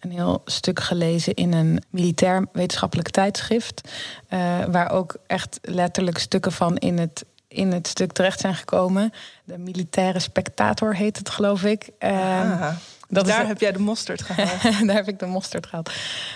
een 0.00 0.10
heel 0.10 0.42
stuk 0.44 0.80
gelezen 0.80 1.34
in 1.34 1.52
een 1.52 1.82
militair 1.90 2.46
wetenschappelijk 2.52 3.10
tijdschrift. 3.10 3.88
Uh, 4.30 4.64
waar 4.64 4.90
ook 4.90 5.16
echt 5.26 5.58
letterlijk 5.62 6.18
stukken 6.18 6.52
van 6.52 6.76
in 6.76 6.98
het 6.98 7.24
in 7.54 7.72
het 7.72 7.86
stuk 7.86 8.12
terecht 8.12 8.40
zijn 8.40 8.54
gekomen. 8.54 9.12
De 9.44 9.58
militaire 9.58 10.18
spectator 10.18 10.96
heet 10.96 11.16
het, 11.18 11.30
geloof 11.30 11.64
ik. 11.64 11.90
Uh, 11.98 12.68
dat 13.08 13.26
daar 13.26 13.46
heb 13.46 13.60
jij 13.60 13.72
de 13.72 13.78
mosterd 13.78 14.22
gehaald. 14.26 14.86
daar 14.86 14.96
heb 14.96 15.08
ik 15.08 15.18
de 15.18 15.26
mosterd 15.26 15.66
gehad. 15.66 15.92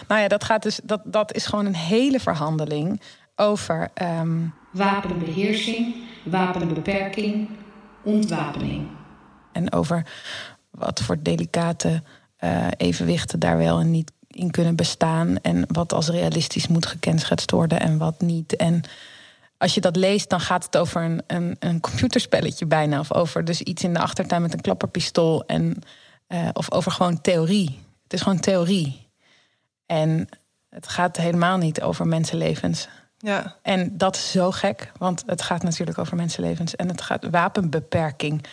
Nou 0.08 0.20
ja, 0.20 0.28
dat, 0.28 0.44
gaat 0.44 0.62
dus, 0.62 0.80
dat, 0.82 1.00
dat 1.04 1.34
is 1.34 1.46
gewoon 1.46 1.66
een 1.66 1.76
hele 1.76 2.20
verhandeling 2.20 3.00
over... 3.36 3.88
Um... 4.02 4.54
Wapenbeheersing, 4.72 5.94
wapenbeperking, 6.24 7.48
ontwapening. 8.02 8.86
En 9.52 9.72
over 9.72 10.06
wat 10.70 11.00
voor 11.00 11.22
delicate 11.22 12.02
uh, 12.40 12.66
evenwichten 12.76 13.38
daar 13.38 13.58
wel 13.58 13.80
en 13.80 13.90
niet 13.90 14.12
in 14.28 14.50
kunnen 14.50 14.76
bestaan. 14.76 15.36
En 15.42 15.64
wat 15.66 15.92
als 15.92 16.08
realistisch 16.08 16.68
moet 16.68 16.86
gekenschetst 16.86 17.50
worden 17.50 17.80
en 17.80 17.98
wat 17.98 18.20
niet. 18.20 18.56
En 18.56 18.82
als 19.58 19.74
je 19.74 19.80
dat 19.80 19.96
leest, 19.96 20.30
dan 20.30 20.40
gaat 20.40 20.64
het 20.64 20.76
over 20.76 21.02
een, 21.02 21.22
een, 21.26 21.56
een 21.58 21.80
computerspelletje 21.80 22.66
bijna. 22.66 22.98
Of 22.98 23.14
over 23.14 23.44
dus 23.44 23.60
iets 23.60 23.82
in 23.82 23.92
de 23.92 24.00
achtertuin 24.00 24.42
met 24.42 24.52
een 24.52 24.60
klapperpistool. 24.60 25.46
En, 25.46 25.82
uh, 26.28 26.48
of 26.52 26.72
over 26.72 26.92
gewoon 26.92 27.20
theorie. 27.20 27.80
Het 28.02 28.12
is 28.12 28.20
gewoon 28.20 28.40
theorie. 28.40 29.08
En 29.86 30.28
het 30.68 30.88
gaat 30.88 31.16
helemaal 31.16 31.56
niet 31.56 31.82
over 31.82 32.06
mensenlevens. 32.06 32.88
Ja. 33.18 33.56
En 33.62 33.96
dat 33.96 34.16
is 34.16 34.30
zo 34.30 34.50
gek, 34.50 34.92
want 34.98 35.22
het 35.26 35.42
gaat 35.42 35.62
natuurlijk 35.62 35.98
over 35.98 36.16
mensenlevens. 36.16 36.76
En 36.76 36.88
het 36.88 37.02
gaat 37.02 37.26
wapenbeperking. 37.30 38.44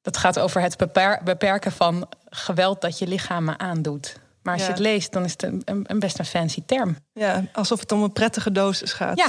Dat 0.00 0.16
gaat 0.16 0.38
over 0.38 0.60
het 0.60 0.76
beperken 1.24 1.72
van 1.72 2.08
geweld 2.28 2.80
dat 2.80 2.98
je 2.98 3.06
lichamen 3.06 3.58
aandoet. 3.58 4.20
Maar 4.42 4.54
als 4.54 4.62
je 4.62 4.68
het 4.68 4.78
leest, 4.78 5.12
dan 5.12 5.24
is 5.24 5.32
het 5.32 5.42
een, 5.42 5.62
een, 5.64 5.98
best 5.98 6.18
een 6.18 6.24
fancy 6.24 6.62
term. 6.66 6.96
Ja, 7.12 7.44
alsof 7.52 7.80
het 7.80 7.92
om 7.92 8.02
een 8.02 8.12
prettige 8.12 8.52
dosis 8.52 8.92
gaat. 8.92 9.18
Ja, 9.18 9.26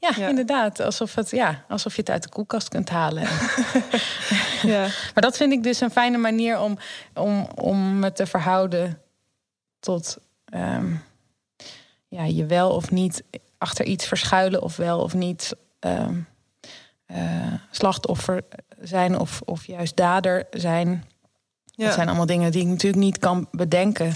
ja, 0.00 0.28
inderdaad. 0.28 0.80
Alsof, 0.80 1.14
het, 1.14 1.30
ja, 1.30 1.64
alsof 1.68 1.94
je 1.94 2.00
het 2.00 2.10
uit 2.10 2.22
de 2.22 2.28
koelkast 2.28 2.68
kunt 2.68 2.88
halen. 2.88 3.22
ja. 4.72 4.80
Maar 5.14 5.22
dat 5.22 5.36
vind 5.36 5.52
ik 5.52 5.62
dus 5.62 5.80
een 5.80 5.90
fijne 5.90 6.18
manier 6.18 6.60
om, 6.60 6.78
om, 7.14 7.48
om 7.54 7.98
me 7.98 8.12
te 8.12 8.26
verhouden 8.26 9.00
tot 9.80 10.18
um, 10.54 11.02
ja, 12.08 12.24
je 12.24 12.46
wel 12.46 12.70
of 12.70 12.90
niet 12.90 13.22
achter 13.58 13.84
iets 13.84 14.06
verschuilen, 14.06 14.62
of 14.62 14.76
wel 14.76 15.00
of 15.00 15.14
niet 15.14 15.56
um, 15.80 16.26
uh, 17.06 17.54
slachtoffer 17.70 18.44
zijn 18.80 19.18
of, 19.18 19.40
of 19.44 19.66
juist 19.66 19.96
dader 19.96 20.46
zijn. 20.50 21.04
Ja. 21.64 21.84
Dat 21.84 21.94
zijn 21.94 22.08
allemaal 22.08 22.26
dingen 22.26 22.52
die 22.52 22.62
ik 22.62 22.66
natuurlijk 22.66 23.02
niet 23.02 23.18
kan 23.18 23.48
bedenken. 23.50 24.14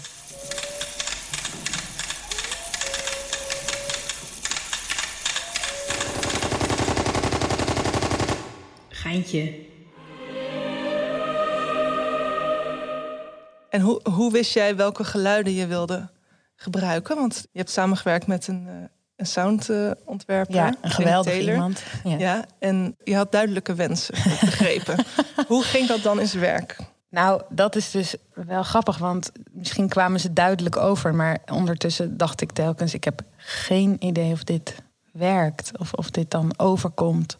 En 13.70 13.80
hoe, 13.80 14.00
hoe 14.10 14.32
wist 14.32 14.54
jij 14.54 14.76
welke 14.76 15.04
geluiden 15.04 15.52
je 15.52 15.66
wilde 15.66 16.08
gebruiken? 16.56 17.16
Want 17.16 17.46
je 17.52 17.58
hebt 17.58 17.70
samengewerkt 17.70 18.26
met 18.26 18.48
een, 18.48 18.66
uh, 18.66 18.72
een 19.16 19.26
soundontwerper. 19.26 20.54
ja, 20.54 20.74
een 20.80 20.90
geweldig 20.90 21.38
iemand. 21.38 21.82
Ja. 22.04 22.18
ja. 22.18 22.44
en 22.58 22.96
je 23.04 23.16
had 23.16 23.32
duidelijke 23.32 23.74
wensen, 23.74 24.14
begrepen. 24.40 25.04
hoe 25.46 25.62
ging 25.62 25.88
dat 25.88 26.02
dan 26.02 26.20
in 26.20 26.26
zijn 26.26 26.42
werk? 26.42 26.76
Nou, 27.10 27.42
dat 27.48 27.76
is 27.76 27.90
dus 27.90 28.14
wel 28.34 28.62
grappig, 28.62 28.98
want 28.98 29.32
misschien 29.52 29.88
kwamen 29.88 30.20
ze 30.20 30.32
duidelijk 30.32 30.76
over, 30.76 31.14
maar 31.14 31.38
ondertussen 31.52 32.16
dacht 32.16 32.40
ik 32.40 32.52
telkens: 32.52 32.94
ik 32.94 33.04
heb 33.04 33.22
geen 33.36 33.96
idee 33.98 34.32
of 34.32 34.44
dit 34.44 34.74
werkt 35.12 35.78
of 35.78 35.92
of 35.92 36.10
dit 36.10 36.30
dan 36.30 36.52
overkomt. 36.56 37.38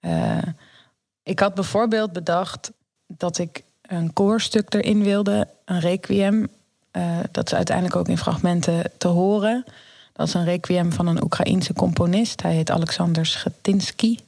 Uh, 0.00 0.38
ik 1.24 1.38
had 1.38 1.54
bijvoorbeeld 1.54 2.12
bedacht 2.12 2.72
dat 3.06 3.38
ik 3.38 3.62
een 3.82 4.12
koorstuk 4.12 4.74
erin 4.74 5.02
wilde, 5.02 5.48
een 5.64 5.80
requiem. 5.80 6.48
Uh, 6.92 7.18
dat 7.30 7.46
is 7.46 7.54
uiteindelijk 7.54 7.96
ook 7.96 8.08
in 8.08 8.18
fragmenten 8.18 8.90
te 8.98 9.08
horen. 9.08 9.64
Dat 10.12 10.26
is 10.26 10.34
een 10.34 10.44
requiem 10.44 10.92
van 10.92 11.06
een 11.06 11.22
Oekraïense 11.22 11.72
componist. 11.72 12.42
Hij 12.42 12.54
heet 12.54 12.70
Alexander 12.70 13.26
Schetinsky, 13.26 14.18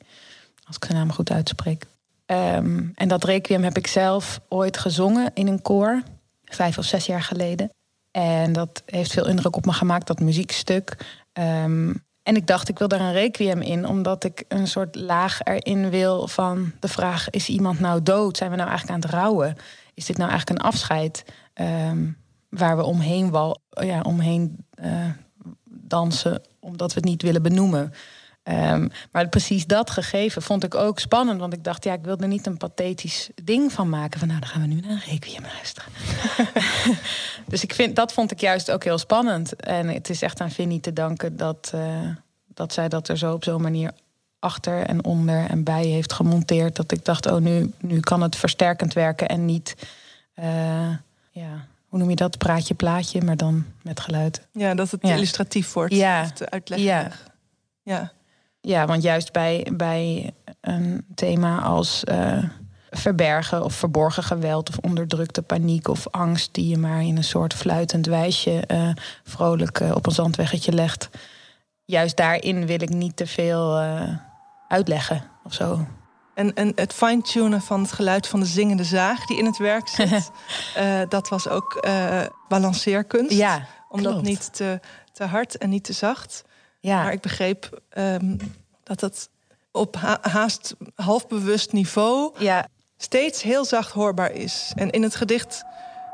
als 0.64 0.76
ik 0.76 0.84
zijn 0.84 0.96
naam 0.96 1.12
goed 1.12 1.30
uitspreek. 1.30 1.84
Um, 2.26 2.92
en 2.94 3.08
dat 3.08 3.24
requiem 3.24 3.62
heb 3.62 3.76
ik 3.76 3.86
zelf 3.86 4.40
ooit 4.48 4.78
gezongen 4.78 5.30
in 5.34 5.46
een 5.46 5.62
koor, 5.62 6.02
vijf 6.44 6.78
of 6.78 6.84
zes 6.84 7.06
jaar 7.06 7.22
geleden. 7.22 7.70
En 8.10 8.52
dat 8.52 8.82
heeft 8.86 9.12
veel 9.12 9.26
indruk 9.26 9.56
op 9.56 9.64
me 9.64 9.72
gemaakt, 9.72 10.06
dat 10.06 10.20
muziekstuk. 10.20 10.96
Um, 11.32 12.04
en 12.26 12.36
ik 12.36 12.46
dacht, 12.46 12.68
ik 12.68 12.78
wil 12.78 12.88
daar 12.88 13.00
een 13.00 13.12
requiem 13.12 13.60
in, 13.60 13.86
omdat 13.86 14.24
ik 14.24 14.44
een 14.48 14.68
soort 14.68 14.94
laag 14.94 15.42
erin 15.42 15.90
wil 15.90 16.28
van 16.28 16.72
de 16.80 16.88
vraag: 16.88 17.30
is 17.30 17.48
iemand 17.48 17.80
nou 17.80 18.02
dood? 18.02 18.36
Zijn 18.36 18.50
we 18.50 18.56
nou 18.56 18.68
eigenlijk 18.68 18.98
aan 18.98 19.10
het 19.10 19.18
rouwen? 19.20 19.56
Is 19.94 20.06
dit 20.06 20.16
nou 20.16 20.30
eigenlijk 20.30 20.60
een 20.60 20.66
afscheid 20.66 21.24
um, 21.54 22.16
waar 22.48 22.76
we 22.76 22.82
omheen, 22.82 23.30
wal, 23.30 23.60
ja, 23.70 24.00
omheen 24.00 24.64
uh, 24.82 25.10
dansen, 25.64 26.42
omdat 26.60 26.92
we 26.92 27.00
het 27.00 27.08
niet 27.08 27.22
willen 27.22 27.42
benoemen? 27.42 27.92
Um, 28.48 28.90
maar 29.10 29.28
precies 29.28 29.66
dat 29.66 29.90
gegeven 29.90 30.42
vond 30.42 30.64
ik 30.64 30.74
ook 30.74 30.98
spannend. 30.98 31.40
Want 31.40 31.52
ik 31.52 31.64
dacht, 31.64 31.84
ja, 31.84 31.92
ik 31.92 32.04
wilde 32.04 32.26
niet 32.26 32.46
een 32.46 32.56
pathetisch 32.56 33.30
ding 33.42 33.72
van 33.72 33.88
maken. 33.88 34.18
Van 34.18 34.28
nou, 34.28 34.40
dan 34.40 34.48
gaan 34.48 34.60
we 34.60 34.66
nu 34.66 34.80
naar 34.80 34.90
een 34.90 35.02
requiem 35.10 35.42
luisteren. 35.42 35.92
dus 37.52 37.62
ik 37.62 37.74
vind, 37.74 37.96
dat 37.96 38.12
vond 38.12 38.30
ik 38.30 38.40
juist 38.40 38.70
ook 38.70 38.84
heel 38.84 38.98
spannend. 38.98 39.56
En 39.56 39.88
het 39.88 40.10
is 40.10 40.22
echt 40.22 40.40
aan 40.40 40.50
Vinnie 40.50 40.80
te 40.80 40.92
danken 40.92 41.36
dat, 41.36 41.72
uh, 41.74 42.08
dat 42.46 42.72
zij 42.72 42.88
dat 42.88 43.08
er 43.08 43.18
zo 43.18 43.32
op 43.32 43.44
zo'n 43.44 43.62
manier 43.62 43.92
achter 44.38 44.82
en 44.82 45.04
onder 45.04 45.46
en 45.48 45.64
bij 45.64 45.84
heeft 45.84 46.12
gemonteerd. 46.12 46.76
Dat 46.76 46.92
ik 46.92 47.04
dacht, 47.04 47.26
oh, 47.26 47.36
nu, 47.36 47.72
nu 47.80 48.00
kan 48.00 48.22
het 48.22 48.36
versterkend 48.36 48.92
werken 48.92 49.28
en 49.28 49.44
niet, 49.44 49.74
uh, 50.38 50.90
ja, 51.30 51.66
hoe 51.86 51.98
noem 51.98 52.10
je 52.10 52.16
dat? 52.16 52.38
Praatje, 52.38 52.74
plaatje, 52.74 53.22
maar 53.22 53.36
dan 53.36 53.64
met 53.82 54.00
geluid. 54.00 54.46
Ja, 54.52 54.74
dat 54.74 54.90
het 54.90 55.02
illustratief 55.02 55.72
wordt. 55.72 55.94
Ja. 55.94 56.22
Of 56.22 56.48
uitleggen. 56.48 56.88
Ja. 56.88 57.10
ja. 57.82 58.12
Ja, 58.66 58.86
want 58.86 59.02
juist 59.02 59.32
bij, 59.32 59.72
bij 59.72 60.32
een 60.60 61.04
thema 61.14 61.60
als 61.60 62.02
uh, 62.10 62.44
verbergen 62.90 63.64
of 63.64 63.74
verborgen 63.74 64.22
geweld 64.22 64.68
of 64.68 64.78
onderdrukte 64.78 65.42
paniek 65.42 65.88
of 65.88 66.08
angst, 66.10 66.54
die 66.54 66.68
je 66.68 66.78
maar 66.78 67.02
in 67.02 67.16
een 67.16 67.24
soort 67.24 67.54
fluitend 67.54 68.06
wijsje 68.06 68.64
uh, 68.68 68.90
vrolijk 69.24 69.80
uh, 69.80 69.94
op 69.94 70.06
een 70.06 70.12
zandweggetje 70.12 70.72
legt. 70.72 71.08
Juist 71.84 72.16
daarin 72.16 72.66
wil 72.66 72.82
ik 72.82 72.88
niet 72.88 73.16
te 73.16 73.26
veel 73.26 73.78
uitleggen 74.68 75.24
of 75.44 75.54
zo. 75.54 75.86
En, 76.34 76.54
en 76.54 76.72
het 76.74 76.92
fine-tunen 76.92 77.60
van 77.60 77.80
het 77.80 77.92
geluid 77.92 78.26
van 78.26 78.40
de 78.40 78.46
zingende 78.46 78.84
zaag 78.84 79.26
die 79.26 79.38
in 79.38 79.46
het 79.46 79.58
werk 79.58 79.88
zit, 79.88 80.30
dat 81.08 81.28
was 81.28 81.48
ook 81.48 81.86
balanceerkunst. 82.48 83.36
Ja, 83.36 83.66
om 83.88 84.02
dat 84.02 84.22
niet 84.22 84.54
te, 84.54 84.80
te 85.12 85.24
hard 85.24 85.58
en 85.58 85.70
niet 85.70 85.84
te 85.84 85.92
zacht. 85.92 86.44
Ja. 86.86 87.02
Maar 87.02 87.12
ik 87.12 87.20
begreep 87.20 87.80
um, 87.98 88.36
dat 88.82 89.00
het 89.00 89.28
op 89.72 89.96
ha 89.96 90.18
haast 90.20 90.74
halfbewust 90.94 91.72
niveau 91.72 92.34
ja. 92.38 92.66
steeds 92.96 93.42
heel 93.42 93.64
zacht 93.64 93.92
hoorbaar 93.92 94.32
is. 94.32 94.72
En 94.74 94.90
in 94.90 95.02
het 95.02 95.14
gedicht 95.14 95.64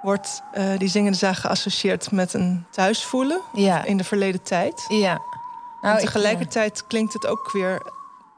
wordt 0.02 0.42
uh, 0.54 0.78
die 0.78 0.88
zingende 0.88 1.18
zaag 1.18 1.40
geassocieerd 1.40 2.10
met 2.10 2.34
een 2.34 2.66
thuisvoelen 2.70 3.40
ja. 3.54 3.84
in 3.84 3.96
de 3.96 4.04
verleden 4.04 4.42
tijd. 4.42 4.84
Ja. 4.88 5.20
Nou, 5.80 5.94
en 5.94 6.00
tegelijkertijd 6.00 6.78
ik, 6.78 6.84
klinkt 6.88 7.12
het 7.12 7.26
ook 7.26 7.50
weer 7.52 7.92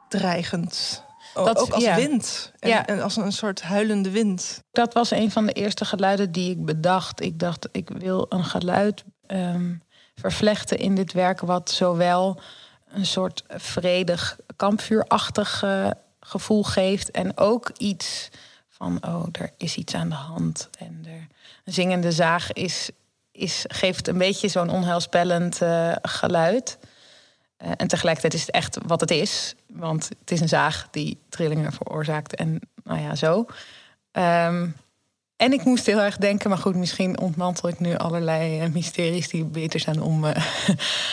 dreigend. 0.09 1.03
Dat, 1.35 1.59
ook 1.59 1.71
als 1.71 1.85
ja. 1.85 1.95
wind. 1.95 2.53
En, 2.59 2.69
ja. 2.69 2.87
en, 2.87 3.03
als 3.03 3.17
een 3.17 3.33
soort 3.33 3.63
huilende 3.63 4.11
wind. 4.11 4.63
Dat 4.73 4.95
was 4.95 5.11
een 5.11 5.31
van 5.31 5.47
de 5.47 5.53
eerste 5.53 5.85
geluiden 5.85 6.33
die 6.33 6.51
ik 6.51 6.65
bedacht. 6.65 7.21
Ik 7.21 7.39
dacht, 7.39 7.69
ik 7.73 7.89
wil 7.89 8.27
een 8.29 8.45
geluid 8.45 9.05
um, 9.27 9.83
vervlechten 10.15 10.79
in 10.79 10.95
dit 10.95 11.13
werk, 11.13 11.41
wat 11.41 11.71
zowel 11.71 12.41
een 12.89 13.07
soort 13.07 13.43
vredig 13.49 14.37
kampvuurachtig 14.57 15.63
uh, 15.63 15.91
gevoel 16.21 16.63
geeft 16.63 17.11
en 17.11 17.39
ook 17.39 17.71
iets 17.79 18.29
van 18.69 18.99
oh, 19.07 19.27
er 19.33 19.51
is 19.57 19.77
iets 19.77 19.95
aan 19.95 20.09
de 20.09 20.15
hand. 20.15 20.69
En 20.79 21.05
er, 21.07 21.27
een 21.65 21.73
zingende 21.73 22.13
zaag 22.13 22.53
is, 22.53 22.91
is, 23.33 23.65
geeft 23.69 24.09
een 24.09 24.19
beetje 24.19 24.49
zo'n 24.49 24.71
onheilspellend 24.71 25.61
uh, 25.63 25.93
geluid. 26.03 26.79
Uh, 27.59 27.71
en 27.77 27.89
tegelijkertijd 27.89 28.35
is 28.35 28.41
het 28.41 28.51
echt 28.51 28.79
wat 28.87 29.01
het 29.01 29.11
is. 29.11 29.55
Want 29.67 30.09
het 30.21 30.31
is 30.31 30.41
een 30.41 30.49
zaag 30.49 30.89
die 30.91 31.19
trillingen 31.29 31.73
veroorzaakt. 31.73 32.35
En 32.35 32.61
nou 32.85 33.01
ja, 33.01 33.15
zo. 33.15 33.47
Um, 34.13 34.77
en 35.37 35.53
ik 35.53 35.65
moest 35.65 35.87
heel 35.87 36.01
erg 36.01 36.17
denken, 36.17 36.49
maar 36.49 36.59
goed, 36.59 36.75
misschien 36.75 37.19
ontmantel 37.19 37.69
ik 37.69 37.81
nu 37.81 37.97
allerlei 37.97 38.65
uh, 38.65 38.73
mysteries 38.73 39.29
die 39.29 39.45
beter 39.45 39.81
zijn 39.81 40.03
om, 40.03 40.25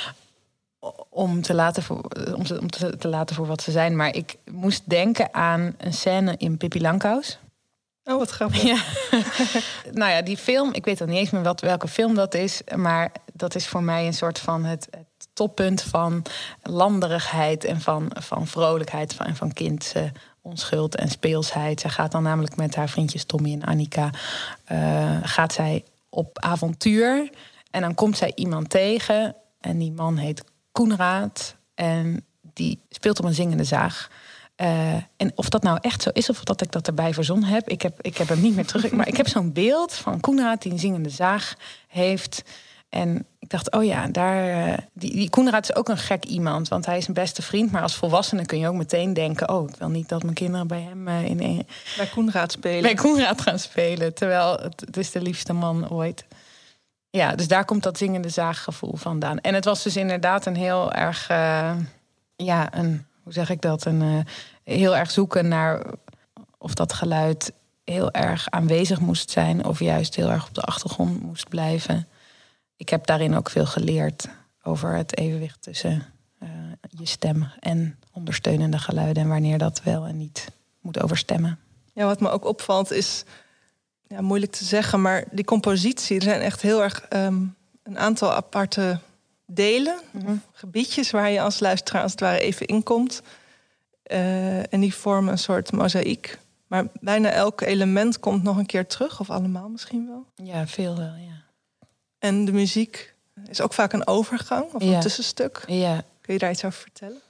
om, 1.10 1.42
te 1.42 1.54
laten 1.54 1.84
voor, 1.84 2.02
om, 2.36 2.44
te, 2.44 2.60
om 2.60 2.70
te, 2.70 2.98
te, 2.98 3.08
laten 3.08 3.36
voor 3.36 3.48
wat 3.48 3.62
ze 3.62 3.72
zijn. 3.72 3.96
Maar 3.96 4.16
ik 4.16 4.36
moest 4.52 4.90
denken 4.90 5.34
aan 5.34 5.76
een 5.78 5.94
scène 5.94 6.36
in 6.38 6.58
Pippi 6.58 6.82
Langkous. 6.82 7.40
Oh, 8.04 8.18
wat 8.18 8.30
grappig. 8.30 8.62
Ja. 8.62 8.84
nou 10.00 10.12
ja, 10.12 10.22
die 10.22 10.38
film, 10.38 10.74
ik 10.74 10.86
weet 10.86 11.02
al 11.02 11.08
niet 11.08 11.18
eens 11.18 11.30
meer 11.30 11.44
wat, 11.44 11.62
welke 11.62 11.88
film 11.88 12.16
dat 12.16 12.34
is. 12.34 12.62
Maar 12.76 13.12
dat 13.34 13.56
is 13.56 13.68
voor 13.68 13.84
mij 13.84 14.06
een 14.06 14.14
soort 14.14 14.40
van 14.40 14.64
het, 14.64 14.88
het 14.92 15.28
toppunt 15.34 15.82
van 15.82 16.24
landerigheid 16.62 17.64
en 17.64 17.82
van, 17.82 18.12
van 18.20 18.48
vrolijkheid 18.48 19.14
van, 19.14 19.26
en 19.26 19.36
van 19.36 19.54
kind. 19.54 19.94
Onschuld 20.42 20.96
en 20.96 21.10
speelsheid. 21.10 21.80
Zij 21.80 21.90
gaat 21.90 22.12
dan 22.12 22.24
namelijk 22.24 22.56
met 22.56 22.76
haar 22.76 22.90
vriendjes 22.90 23.24
Tommy 23.24 23.54
en 23.54 23.64
Annika... 23.64 24.10
Uh, 24.72 25.18
gaat 25.24 25.54
zij 25.54 25.84
op 26.10 26.40
avontuur. 26.40 27.30
En 27.72 27.82
dan 27.82 27.96
komt 27.96 28.18
zij 28.18 28.32
iemand 28.36 28.70
tegen. 28.70 29.36
En 29.60 29.78
die 29.78 29.92
man 29.92 30.18
heet 30.18 30.44
Koenraad. 30.72 31.56
En 31.76 32.26
die 32.54 32.80
speelt 32.90 33.20
op 33.20 33.26
een 33.26 33.34
zingende 33.34 33.64
zaag. 33.64 34.10
Uh, 34.62 34.94
en 34.94 35.32
of 35.36 35.50
dat 35.50 35.64
nou 35.64 35.78
echt 35.82 36.02
zo 36.02 36.10
is, 36.14 36.30
of 36.30 36.44
dat 36.44 36.62
ik 36.62 36.72
dat 36.72 36.88
erbij 36.88 37.14
verzonnen 37.14 37.50
heb, 37.50 37.70
ik 37.70 37.82
heb, 37.82 38.02
ik 38.02 38.18
heb 38.18 38.28
hem 38.28 38.42
niet 38.42 38.56
meer 38.56 38.66
terug. 38.66 38.92
Maar 38.92 39.08
ik 39.08 39.18
heb 39.18 39.28
zo'n 39.28 39.54
beeld 39.54 39.94
van 39.94 40.20
Koenraad 40.20 40.62
die 40.62 40.72
een 40.72 40.80
zingende 40.80 41.10
zaag 41.10 41.56
heeft. 41.88 42.44
En 42.92 43.26
ik 43.40 43.50
dacht, 43.50 43.72
oh 43.72 43.84
ja, 43.84 44.08
daar, 44.08 44.68
uh, 44.68 44.78
die, 44.94 45.12
die 45.12 45.30
Koenraad 45.30 45.70
is 45.70 45.76
ook 45.76 45.90
een 45.90 45.98
gek 45.98 46.26
iemand. 46.26 46.68
Want 46.68 46.86
hij 46.86 46.98
is 46.98 47.08
een 47.08 47.14
beste 47.14 47.42
vriend. 47.42 47.72
Maar 47.72 47.82
als 47.82 47.96
volwassene 47.96 48.46
kun 48.46 48.60
je 48.60 48.68
ook 48.68 48.76
meteen 48.76 49.14
denken... 49.14 49.50
oh, 49.50 49.70
ik 49.70 49.76
wil 49.76 49.90
niet 49.90 50.10
dat 50.10 50.24
mijn 50.24 50.36
kinderen 50.36 50.68
bij 50.68 50.82
hem 50.82 51.08
uh, 51.08 51.26
in 51.26 51.42
een... 51.42 51.68
Bij 51.98 52.06
Koenraad 52.06 52.52
spelen. 52.52 52.82
Bij 52.82 52.94
Koenraad 52.94 53.42
gaan 53.42 53.60
spelen. 53.60 54.14
Terwijl 54.14 54.58
het, 54.58 54.82
het 54.86 54.98
is 54.98 55.12
de 55.12 55.22
liefste 55.22 55.54
man 55.54 55.90
ooit. 55.90 56.26
Ja, 57.10 57.36
dus 57.36 57.48
daar 57.48 57.66
komt 57.66 57.84
dat 57.84 57.98
zingende 57.98 58.30
zaaggevoel 58.30 58.96
vandaan. 58.96 59.40
En 59.40 59.54
het 59.54 59.66
was 59.66 59.84
dus 59.84 59.96
inderdaad 59.96 60.46
een 60.46 60.56
heel 60.56 60.92
erg... 60.92 61.28
ja, 62.36 62.74
een, 62.74 63.06
hoe 63.24 63.34
zeg 63.34 63.50
ik 63.50 63.62
dat? 63.62 63.86
Een 63.86 64.26
heel 64.64 64.96
erg 64.96 65.12
zoeken 65.12 65.48
naar 65.48 65.84
of 66.58 66.74
dat 66.74 66.94
geluid 66.94 67.52
heel 67.84 68.12
erg 68.12 68.50
aanwezig 68.50 69.00
moest 69.00 69.32
zijn 69.32 69.66
of 69.66 69.80
juist 69.80 70.16
heel 70.16 70.30
erg 70.30 70.48
op 70.48 70.56
de 70.56 70.62
achtergrond 70.62 71.22
moest 71.22 71.50
blijven. 71.50 72.08
Ik 72.82 72.90
heb 72.90 73.06
daarin 73.06 73.36
ook 73.36 73.50
veel 73.50 73.66
geleerd 73.66 74.28
over 74.64 74.96
het 74.96 75.18
evenwicht 75.18 75.62
tussen 75.62 76.06
uh, 76.44 76.50
je 76.90 77.06
stem 77.06 77.48
en 77.60 78.00
ondersteunende 78.12 78.78
geluiden 78.80 79.24
en 79.24 79.30
wanneer 79.30 79.58
dat 79.58 79.84
wel 79.84 80.06
en 80.06 80.18
niet 80.18 80.48
moet 80.80 81.02
overstemmen. 81.02 81.60
Ja, 81.94 82.06
wat 82.06 82.20
me 82.20 82.30
ook 82.30 82.46
opvalt 82.46 82.92
is, 82.92 83.24
ja, 84.08 84.22
moeilijk 84.22 84.52
te 84.52 84.64
zeggen, 84.64 85.02
maar 85.02 85.24
die 85.32 85.46
compositie, 85.46 86.16
er 86.16 86.22
zijn 86.22 86.42
echt 86.42 86.62
heel 86.62 86.84
erg 86.84 87.06
um, 87.10 87.56
een 87.84 88.00
aantal 88.00 88.32
aparte 88.32 89.00
delen, 89.46 90.00
mm 90.12 90.26
-hmm. 90.26 90.42
gebiedjes 90.52 91.12
waar 91.12 91.30
je 91.30 91.42
als 91.42 91.60
luisteraar 91.60 92.02
als 92.02 92.12
het 92.12 92.22
ware 92.22 92.40
even 92.40 92.66
inkomt. 92.66 93.22
Uh, 94.12 94.74
en 94.74 94.80
die 94.80 94.96
vormen 94.96 95.32
een 95.32 95.40
soort 95.40 95.72
mozaïek. 95.72 96.40
Maar 96.68 96.88
bijna 97.02 97.30
elk 97.30 97.62
element 97.62 98.20
komt 98.20 98.44
nog 98.44 98.58
een 98.58 98.66
keer 98.66 98.88
terug, 98.88 99.20
of 99.20 99.30
allemaal 99.30 99.70
misschien 99.70 100.08
wel. 100.08 100.46
Ja, 100.48 100.68
veel 100.68 100.98
wel, 100.98 101.14
ja. 101.16 101.50
En 102.22 102.46
de 102.46 102.52
muziek 102.52 103.14
is 103.48 103.62
ook 103.62 103.74
vaak 103.74 103.94
een 103.94 104.08
overgang 104.08 104.74
of 104.74 104.84
ja. 104.84 104.96
een 104.96 105.02
tussenstuk. 105.02 105.64
Ja. 105.68 106.04
Kun 106.22 106.34
je 106.34 106.40
daar 106.40 106.52
iets 106.52 106.66
over 106.66 106.82
vertellen? 106.82 107.22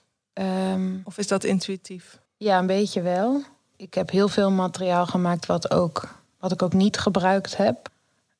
Um, 0.73 1.01
of 1.03 1.17
is 1.17 1.27
dat 1.27 1.43
intuïtief? 1.43 2.19
Ja, 2.37 2.59
een 2.59 2.67
beetje 2.67 3.01
wel. 3.01 3.43
Ik 3.75 3.93
heb 3.93 4.09
heel 4.09 4.27
veel 4.27 4.51
materiaal 4.51 5.05
gemaakt 5.05 5.45
wat, 5.45 5.71
ook, 5.71 6.15
wat 6.39 6.51
ik 6.51 6.61
ook 6.61 6.73
niet 6.73 6.97
gebruikt 6.97 7.57
heb. 7.57 7.89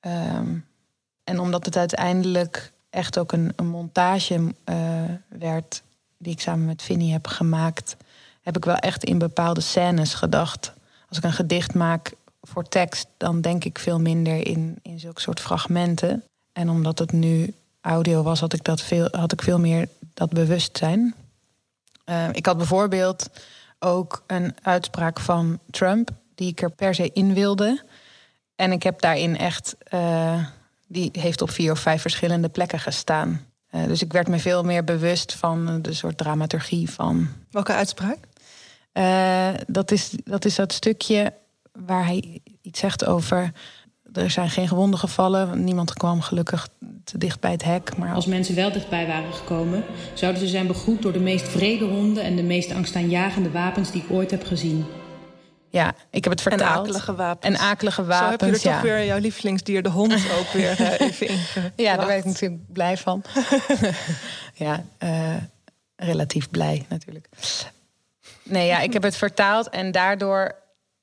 Um, 0.02 0.66
en 1.24 1.40
omdat 1.40 1.66
het 1.66 1.78
uiteindelijk 1.78 2.72
echt 2.90 3.18
ook 3.18 3.32
een, 3.32 3.54
een 3.56 3.68
montage 3.68 4.54
uh, 4.66 4.76
werd 5.28 5.82
die 6.18 6.34
ik 6.34 6.42
samen 6.42 6.66
met 6.66 6.82
Vinnie 6.82 7.12
heb 7.12 7.28
gemaakt, 7.28 7.96
heb 8.42 8.58
ik 8.58 8.66
wel 8.66 8.76
echt 8.76 9.04
in 9.04 9.18
bepaalde 9.18 9.62
scènes 9.62 10.14
gedacht. 10.14 10.74
Als 11.10 11.18
ik 11.18 11.24
een 11.24 11.34
gedicht 11.34 11.74
maak 11.74 12.14
voor 12.42 12.68
tekst, 12.68 13.08
dan 13.18 13.42
denk 13.42 13.64
ik 13.64 13.80
veel 13.80 14.00
minder 14.00 14.48
in, 14.48 14.80
in 14.82 15.00
zulke 15.00 15.22
soort 15.22 15.40
fragmenten. 15.40 16.24
En 16.54 16.70
omdat 16.70 17.00
het 17.00 17.12
nu 17.12 17.54
audio 17.82 18.24
was, 18.24 18.40
had 18.40 18.54
ik, 18.54 18.64
dat 18.64 18.82
veel, 18.82 19.08
had 19.12 19.32
ik 19.32 19.42
veel 19.42 19.60
meer 19.60 19.88
dat 20.14 20.30
bewustzijn. 20.30 21.16
Uh, 22.06 22.28
ik 22.32 22.46
had 22.46 22.58
bijvoorbeeld 22.58 23.30
ook 23.80 24.24
een 24.28 24.56
uitspraak 24.62 25.20
van 25.20 25.60
Trump, 25.70 26.10
die 26.36 26.50
ik 26.50 26.62
er 26.62 26.72
per 26.72 26.96
se 26.96 27.12
in 27.14 27.34
wilde. 27.34 27.84
En 28.56 28.72
ik 28.72 28.84
heb 28.84 29.02
daarin 29.02 29.38
echt, 29.38 29.76
uh, 29.94 30.46
die 30.88 31.10
heeft 31.12 31.42
op 31.42 31.50
vier 31.50 31.72
of 31.72 31.80
vijf 31.80 32.02
verschillende 32.02 32.50
plekken 32.50 32.80
gestaan. 32.80 33.46
Uh, 33.72 33.86
dus 33.86 34.02
ik 34.02 34.12
werd 34.12 34.28
me 34.28 34.40
veel 34.40 34.64
meer 34.64 34.84
bewust 34.84 35.34
van 35.34 35.82
de 35.82 35.94
soort 35.94 36.18
dramaturgie 36.18 36.90
van. 36.90 37.28
Welke 37.52 37.74
uitspraak? 37.74 38.18
Uh, 38.94 39.50
dat, 39.68 39.92
is, 39.92 40.10
dat 40.24 40.46
is 40.46 40.56
dat 40.56 40.74
stukje 40.74 41.34
waar 41.72 42.06
hij 42.06 42.42
iets 42.62 42.80
zegt 42.80 43.06
over. 43.06 43.52
Er 44.13 44.30
zijn 44.30 44.50
geen 44.50 44.67
gewonden 44.67 45.00
gevallen. 45.00 45.63
Niemand 45.63 45.93
kwam 45.93 46.21
gelukkig 46.21 46.67
te 47.04 47.17
dicht 47.17 47.39
bij 47.39 47.52
het 47.52 47.63
hek. 47.63 47.97
Maar 47.97 48.13
als 48.13 48.26
mensen 48.26 48.56
wel 48.56 48.71
dichtbij 48.71 49.08
waren 49.08 49.34
gekomen, 49.34 49.84
zouden 50.13 50.41
ze 50.41 50.47
zijn 50.47 50.67
begroet 50.67 51.02
door 51.02 51.13
de 51.13 51.19
meest 51.19 51.47
vrede 51.47 51.86
honden 51.86 52.24
en 52.24 52.36
de 52.36 52.43
meest 52.43 52.71
angstaanjagende 52.71 53.52
wapens 53.52 53.91
die 53.91 54.04
ik 54.04 54.12
ooit 54.12 54.32
heb 54.32 54.45
gezien. 54.45 54.86
Ja, 55.69 55.95
ik 56.10 56.24
heb 56.24 56.34
het 56.34 56.41
vertaald. 56.41 56.62
En 56.71 56.80
akelige 56.80 57.15
wapens. 57.15 57.56
En 57.56 57.62
akelige 57.62 58.06
wapens. 58.06 58.28
Zo 58.39 58.45
heb 58.45 58.56
je 58.56 58.69
er 58.69 58.74
ja. 58.74 58.74
toch 58.74 58.82
weer 58.82 59.06
jouw 59.06 59.19
lievelingsdier, 59.19 59.84
de 59.84 59.89
hond, 59.89 60.13
ook 60.13 60.52
weer 60.54 60.82
uh, 60.82 61.00
even 61.08 61.28
in. 61.28 61.39
Ja, 61.76 61.95
daar 61.95 62.06
ben 62.06 62.17
ik 62.17 62.26
natuurlijk 62.26 62.74
blij 62.74 62.97
van. 62.97 63.24
ja, 64.54 64.84
uh, 65.04 65.36
relatief 65.95 66.50
blij 66.50 66.86
natuurlijk. 66.89 67.30
Nee, 68.43 68.67
ja, 68.67 68.80
ik 68.80 68.93
heb 68.93 69.04
het 69.04 69.15
vertaald 69.15 69.69
en 69.69 69.91
daardoor, 69.91 70.56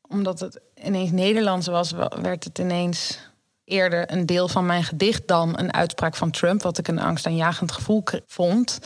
omdat 0.08 0.40
het 0.40 0.60
ineens 0.84 1.10
Nederlands 1.10 1.66
was, 1.66 1.92
werd 2.20 2.44
het 2.44 2.58
ineens 2.58 3.18
eerder 3.64 4.12
een 4.12 4.26
deel 4.26 4.48
van 4.48 4.66
mijn 4.66 4.84
gedicht 4.84 5.28
dan 5.28 5.58
een 5.58 5.72
uitspraak 5.72 6.16
van 6.16 6.30
Trump, 6.30 6.62
wat 6.62 6.78
ik 6.78 6.88
een 6.88 7.00
angstaanjagend 7.00 7.72
gevoel 7.72 8.02
vond. 8.26 8.78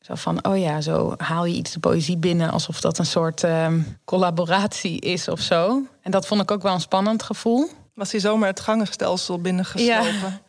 Zo 0.00 0.14
van, 0.14 0.44
oh 0.44 0.58
ja, 0.58 0.80
zo 0.80 1.14
haal 1.16 1.44
je 1.44 1.54
iets 1.54 1.72
de 1.72 1.80
poëzie 1.80 2.16
binnen 2.16 2.50
alsof 2.50 2.80
dat 2.80 2.98
een 2.98 3.06
soort 3.06 3.42
um, 3.42 3.98
collaboratie 4.04 5.00
is 5.00 5.28
of 5.28 5.40
zo. 5.40 5.82
En 6.02 6.10
dat 6.10 6.26
vond 6.26 6.40
ik 6.40 6.50
ook 6.50 6.62
wel 6.62 6.74
een 6.74 6.80
spannend 6.80 7.22
gevoel. 7.22 7.70
Was 7.94 8.10
hij 8.10 8.20
zomaar 8.20 8.48
het 8.48 8.60
gangenstelsel 8.60 9.40
binnengeslopen? 9.40 10.12
Ja, 10.12 10.40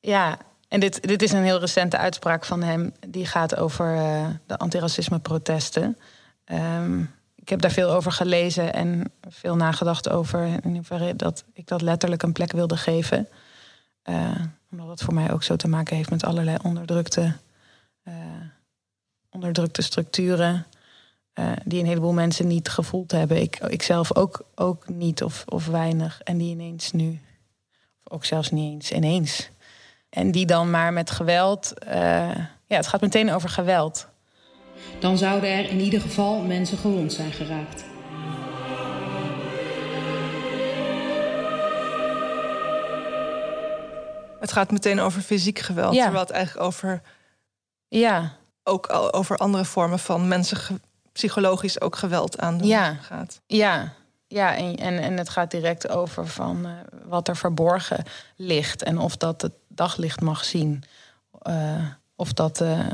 ja. 0.14 0.38
en 0.68 0.80
dit, 0.80 1.02
dit 1.08 1.22
is 1.22 1.32
een 1.32 1.44
heel 1.44 1.60
recente 1.60 1.96
uitspraak 1.96 2.44
van 2.44 2.62
hem. 2.62 2.92
Die 3.08 3.26
gaat 3.26 3.56
over 3.56 3.94
uh, 3.94 4.26
de 4.46 4.56
antiracisme-protesten. 4.56 5.98
Um, 6.52 7.10
ik 7.48 7.54
heb 7.54 7.62
daar 7.62 7.84
veel 7.84 7.90
over 7.90 8.12
gelezen 8.12 8.72
en 8.72 9.12
veel 9.28 9.56
nagedacht 9.56 10.08
over 10.08 10.44
in 10.64 10.74
hoeverre 10.74 11.16
dat 11.16 11.44
ik 11.52 11.66
dat 11.66 11.82
letterlijk 11.82 12.22
een 12.22 12.32
plek 12.32 12.52
wilde 12.52 12.76
geven. 12.76 13.28
Uh, 14.04 14.30
omdat 14.70 14.88
het 14.88 15.02
voor 15.02 15.14
mij 15.14 15.32
ook 15.32 15.42
zo 15.42 15.56
te 15.56 15.68
maken 15.68 15.96
heeft 15.96 16.10
met 16.10 16.24
allerlei 16.24 16.56
onderdrukte, 16.62 17.32
uh, 18.04 18.14
onderdrukte 19.30 19.82
structuren. 19.82 20.66
Uh, 21.34 21.52
die 21.64 21.80
een 21.80 21.86
heleboel 21.86 22.12
mensen 22.12 22.46
niet 22.46 22.68
gevoeld 22.68 23.10
hebben. 23.10 23.40
Ik, 23.40 23.58
ik 23.58 23.82
zelf 23.82 24.16
ook, 24.16 24.46
ook 24.54 24.88
niet 24.88 25.22
of, 25.22 25.44
of 25.46 25.66
weinig. 25.66 26.20
En 26.24 26.38
die 26.38 26.50
ineens 26.50 26.92
nu, 26.92 27.20
of 28.04 28.12
ook 28.12 28.24
zelfs 28.24 28.50
niet 28.50 28.72
eens 28.72 28.92
ineens. 28.92 29.50
En 30.08 30.30
die 30.30 30.46
dan 30.46 30.70
maar 30.70 30.92
met 30.92 31.10
geweld. 31.10 31.72
ja, 32.66 32.76
het 32.76 32.86
gaat 32.86 33.00
meteen 33.00 33.32
over 33.32 33.48
geweld 33.48 34.08
dan 34.98 35.18
zouden 35.18 35.50
er 35.50 35.68
in 35.70 35.80
ieder 35.80 36.00
geval 36.00 36.40
mensen 36.40 36.78
gewond 36.78 37.12
zijn 37.12 37.32
geraakt. 37.32 37.84
Het 44.40 44.52
gaat 44.52 44.70
meteen 44.70 45.00
over 45.00 45.20
fysiek 45.20 45.58
geweld, 45.58 45.94
ja. 45.94 46.02
terwijl 46.02 46.24
het 46.24 46.34
eigenlijk 46.34 46.66
over, 46.66 47.02
ja. 47.88 48.32
ook 48.64 48.92
over 49.14 49.36
andere 49.36 49.64
vormen 49.64 49.98
van 49.98 50.28
mensen 50.28 50.80
psychologisch 51.12 51.80
ook 51.80 51.96
geweld 51.96 52.38
aan 52.38 52.58
ja. 52.62 52.94
gaat. 52.94 53.40
Ja, 53.46 53.92
ja 54.26 54.56
en, 54.56 54.76
en, 54.76 54.98
en 54.98 55.16
het 55.16 55.28
gaat 55.28 55.50
direct 55.50 55.88
over 55.88 56.26
van 56.26 56.66
uh, 56.66 56.72
wat 57.04 57.28
er 57.28 57.36
verborgen 57.36 58.04
ligt 58.36 58.82
en 58.82 58.98
of 58.98 59.16
dat 59.16 59.42
het 59.42 59.52
daglicht 59.68 60.20
mag 60.20 60.44
zien, 60.44 60.84
uh, 61.42 61.86
of 62.16 62.32
dat 62.32 62.60
uh, 62.60 62.86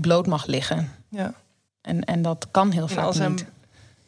bloot 0.00 0.26
mag 0.26 0.46
liggen. 0.46 0.92
Ja. 1.08 1.34
En, 1.80 2.04
en 2.04 2.22
dat 2.22 2.48
kan 2.50 2.70
heel 2.70 2.88
vaak 2.88 3.12
zijn 3.12 3.30
niet. 3.30 3.46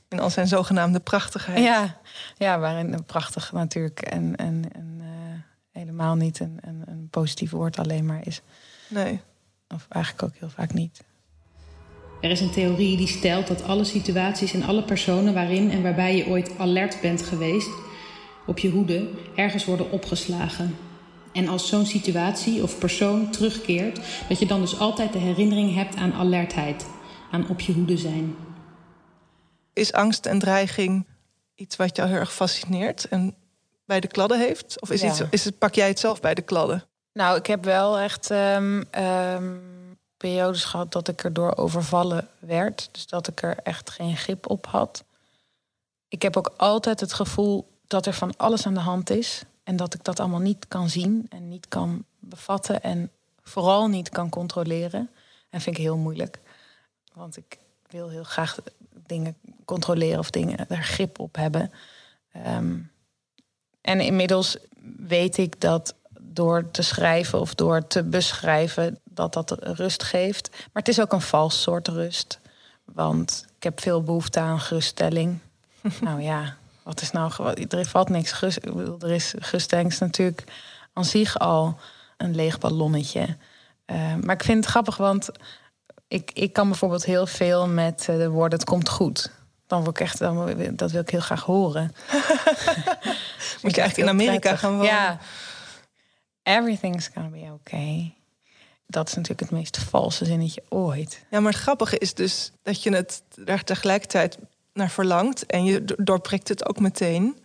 In 0.09 0.20
al 0.20 0.31
zijn 0.31 0.46
zogenaamde 0.46 1.01
prachtigheid. 1.01 1.59
Ja, 1.59 1.96
ja 2.37 2.59
waarin 2.59 3.05
prachtig 3.05 3.53
natuurlijk 3.53 4.01
en, 4.01 4.37
en, 4.37 4.64
en 4.72 4.98
uh, 5.01 5.07
helemaal 5.70 6.14
niet 6.14 6.40
een, 6.40 6.59
een, 6.61 6.83
een 6.87 7.09
positief 7.11 7.51
woord 7.51 7.79
alleen 7.79 8.07
maar 8.07 8.27
is. 8.27 8.42
Nee. 8.88 9.20
Of 9.68 9.87
eigenlijk 9.88 10.25
ook 10.25 10.35
heel 10.38 10.51
vaak 10.51 10.72
niet. 10.72 11.05
Er 12.20 12.31
is 12.31 12.40
een 12.40 12.51
theorie 12.51 12.96
die 12.96 13.07
stelt 13.07 13.46
dat 13.46 13.62
alle 13.62 13.85
situaties 13.85 14.55
en 14.55 14.62
alle 14.62 14.83
personen 14.83 15.35
waarin 15.35 15.70
en 15.70 15.83
waarbij 15.83 16.16
je 16.16 16.27
ooit 16.27 16.59
alert 16.59 17.01
bent 17.01 17.22
geweest, 17.22 17.70
op 18.46 18.59
je 18.59 18.70
hoede, 18.70 19.09
ergens 19.35 19.64
worden 19.64 19.90
opgeslagen. 19.90 20.77
En 21.32 21.48
als 21.48 21.68
zo'n 21.68 21.86
situatie 21.86 22.62
of 22.62 22.78
persoon 22.78 23.30
terugkeert, 23.30 24.00
dat 24.28 24.38
je 24.38 24.46
dan 24.46 24.60
dus 24.60 24.78
altijd 24.78 25.12
de 25.12 25.18
herinnering 25.18 25.74
hebt 25.74 25.96
aan 25.96 26.12
alertheid, 26.12 26.86
aan 27.30 27.48
op 27.48 27.60
je 27.60 27.72
hoede 27.72 27.96
zijn. 27.96 28.34
Is 29.72 29.92
angst 29.92 30.26
en 30.26 30.38
dreiging 30.38 31.06
iets 31.54 31.76
wat 31.76 31.96
jou 31.96 32.08
heel 32.08 32.18
erg 32.18 32.32
fascineert 32.34 33.08
en 33.08 33.34
bij 33.84 34.00
de 34.00 34.06
kladden 34.08 34.38
heeft? 34.38 34.80
Of 34.80 34.90
is, 34.90 35.00
Ja. 35.00 35.08
iets, 35.08 35.22
is 35.30 35.44
het, 35.44 35.58
pak 35.58 35.74
jij 35.74 35.88
het 35.88 35.98
zelf 35.98 36.20
bij 36.20 36.34
de 36.34 36.42
kladden? 36.42 36.84
Nou, 37.12 37.36
ik 37.38 37.46
heb 37.46 37.64
wel 37.64 37.98
echt 37.98 38.30
ehm, 38.30 38.82
ehm, 38.90 39.56
periodes 40.16 40.64
gehad 40.64 40.92
dat 40.92 41.08
ik 41.08 41.24
erdoor 41.24 41.56
overvallen 41.56 42.28
werd. 42.38 42.88
Dus 42.92 43.06
dat 43.06 43.28
ik 43.28 43.42
er 43.42 43.56
echt 43.62 43.90
geen 43.90 44.16
grip 44.16 44.50
op 44.50 44.66
had. 44.66 45.04
Ik 46.08 46.22
heb 46.22 46.36
ook 46.36 46.52
altijd 46.56 47.00
het 47.00 47.12
gevoel 47.12 47.68
dat 47.86 48.06
er 48.06 48.12
van 48.12 48.36
alles 48.36 48.66
aan 48.66 48.74
de 48.74 48.80
hand 48.80 49.10
is. 49.10 49.42
En 49.62 49.77
dat 49.77 49.94
ik 49.94 50.05
dat 50.05 50.20
allemaal 50.20 50.40
niet 50.40 50.68
kan 50.68 50.88
zien 50.88 51.27
en 51.31 51.48
niet 51.48 51.68
kan 51.68 52.05
bevatten. 52.18 52.83
En 52.83 53.11
vooral 53.42 53.88
niet 53.88 54.09
kan 54.09 54.29
controleren. 54.29 55.11
En 55.51 55.61
vind 55.61 55.77
ik 55.77 55.83
heel 55.83 55.96
moeilijk. 55.96 56.40
Want 57.12 57.37
ik 57.37 57.59
wil 57.88 58.09
heel 58.09 58.25
graag 58.25 58.59
dingen 59.07 59.37
controleren 59.64 60.18
of 60.18 60.31
dingen 60.31 60.68
er 60.68 60.83
grip 60.83 61.18
op 61.18 61.37
hebben. 61.37 61.72
Ehm, 62.33 62.79
en 63.81 64.01
inmiddels 64.01 64.57
weet 64.96 65.37
ik 65.37 65.61
dat 65.61 65.94
door 66.20 66.70
te 66.70 66.83
schrijven 66.83 67.40
of 67.40 67.55
door 67.55 67.87
te 67.87 68.03
beschrijven, 68.03 68.98
dat 69.05 69.33
dat 69.33 69.51
rust 69.59 70.03
geeft. 70.03 70.51
Maar 70.51 70.83
het 70.83 70.88
is 70.88 71.01
ook 71.01 71.12
een 71.12 71.20
vals 71.20 71.62
soort 71.62 71.88
rust. 71.88 72.40
Want 72.85 73.44
ik 73.57 73.62
heb 73.62 73.81
veel 73.81 74.03
behoefte 74.03 74.40
aan 74.40 74.61
geruststelling. 74.61 75.38
nou 76.01 76.22
ja, 76.22 76.57
wat 76.82 77.00
is 77.00 77.10
nou 77.10 77.30
gewoon. 77.30 77.54
Er 77.54 77.84
valt 77.86 78.08
niks. 78.08 78.32
gerust- 78.32 78.56
Ik 78.66 78.74
bedoel, 78.74 78.98
er 79.00 79.10
is 79.10 79.34
is 79.34 79.98
natuurlijk 79.98 80.44
aan 80.92 81.04
zich 81.04 81.38
al 81.38 81.78
een 82.16 82.34
leeg 82.34 82.58
ballonnetje. 82.58 83.36
Eh, 83.84 84.14
maar 84.14 84.34
ik 84.34 84.42
vind 84.44 84.56
het 84.64 84.66
grappig, 84.72 84.96
want 84.96 85.28
ik, 86.08 86.30
ik 86.34 86.52
kan 86.52 86.68
bijvoorbeeld 86.68 87.04
heel 87.04 87.26
veel 87.26 87.68
met 87.68 88.06
eh, 88.08 88.16
de 88.16 88.28
woorden: 88.28 88.58
het 88.58 88.68
komt 88.68 88.88
goed. 88.88 89.30
Dan 89.66 89.84
word 89.84 90.00
ik 90.00 90.06
echt, 90.06 90.18
dan, 90.18 90.44
wil- 90.54 90.76
dat 90.76 90.90
wil 90.90 91.00
ik 91.00 91.10
heel 91.10 91.20
graag 91.20 91.42
horen. 91.42 91.84
Moet 93.62 93.74
je 93.74 93.80
eigenlijk 93.80 93.96
in 93.96 94.08
Amerika 94.08 94.56
gaan 94.56 94.70
wonen? 94.72 94.86
Ja. 94.86 95.18
Everything's 96.42 97.10
gonna 97.14 97.28
be 97.28 97.52
okay. 97.52 98.14
Dat 98.86 99.08
is 99.08 99.14
natuurlijk 99.14 99.40
het 99.40 99.50
meest 99.50 99.78
valse 99.78 100.24
zinnetje 100.24 100.62
ooit. 100.68 101.24
Ja, 101.30 101.40
maar 101.40 101.52
het 101.52 101.60
grappige 101.60 101.98
is 101.98 102.14
dus 102.14 102.52
dat 102.62 102.82
je 102.82 102.94
het 102.94 103.22
er 103.44 103.64
tegelijkertijd 103.64 104.38
naar 104.72 104.90
verlangt. 104.90 105.46
En 105.46 105.64
je 105.64 105.85
do- 105.85 105.94
doorprikt 105.98 106.48
het 106.48 106.68
ook 106.68 106.80
meteen, 106.80 107.37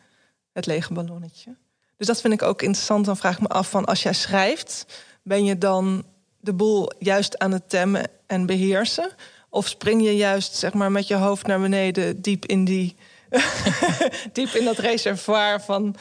het 0.51 0.65
lege 0.65 0.93
ballonnetje. 0.93 1.55
Dus 1.97 2.07
dat 2.07 2.21
vind 2.21 2.33
ik 2.33 2.41
ook 2.41 2.61
interessant. 2.61 3.05
Dan 3.05 3.17
vraag 3.17 3.33
ik 3.35 3.41
me 3.41 3.47
af 3.47 3.69
van 3.69 3.85
als 3.85 4.03
jij 4.03 4.13
schrijft, 4.13 4.85
ben 5.23 5.45
je 5.45 5.57
dan 5.57 6.05
de 6.39 6.53
boel 6.53 6.91
juist 6.99 7.37
aan 7.37 7.51
het 7.51 7.69
temmen 7.69 8.09
en 8.27 8.45
beheersen? 8.45 9.09
Of 9.49 9.67
spring 9.67 10.03
je 10.03 10.15
juist 10.15 10.55
zeg 10.55 10.73
maar, 10.73 10.91
met 10.91 11.07
je 11.07 11.15
hoofd 11.15 11.47
naar 11.47 11.59
beneden 11.59 12.21
diep 12.21 12.45
in 12.45 12.65
die 12.65 12.95
diep 14.33 14.49
in 14.49 14.65
dat 14.65 14.77
reservoir 14.77 15.61
van 15.61 15.95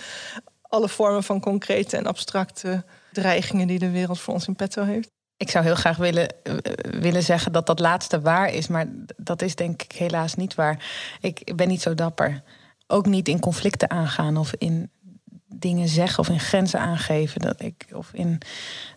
alle 0.62 0.88
vormen 0.88 1.22
van 1.22 1.40
concrete 1.40 1.96
en 1.96 2.06
abstracte 2.06 2.84
dreigingen 3.12 3.66
die 3.66 3.78
de 3.78 3.90
wereld 3.90 4.20
voor 4.20 4.34
ons 4.34 4.46
in 4.46 4.56
petto 4.56 4.84
heeft? 4.84 5.15
Ik 5.36 5.50
zou 5.50 5.64
heel 5.64 5.74
graag 5.74 5.96
willen, 5.96 6.42
eh, 6.42 6.54
willen 7.00 7.22
zeggen 7.22 7.52
dat 7.52 7.66
dat 7.66 7.78
laatste 7.78 8.20
waar 8.20 8.52
is, 8.52 8.68
maar 8.68 8.86
dat 9.16 9.42
is 9.42 9.54
denk 9.54 9.82
ik 9.82 9.92
helaas 9.92 10.34
niet 10.34 10.54
waar. 10.54 10.84
Ik 11.20 11.56
ben 11.56 11.68
niet 11.68 11.82
zo 11.82 11.94
dapper. 11.94 12.42
Ook 12.86 13.06
niet 13.06 13.28
in 13.28 13.40
conflicten 13.40 13.90
aangaan 13.90 14.36
of 14.36 14.54
in 14.58 14.90
dingen 15.54 15.88
zeggen 15.88 16.18
of 16.18 16.28
in 16.28 16.40
grenzen 16.40 16.80
aangeven. 16.80 17.40
Dat 17.40 17.62
ik, 17.62 17.86
of 17.92 18.10
in 18.12 18.38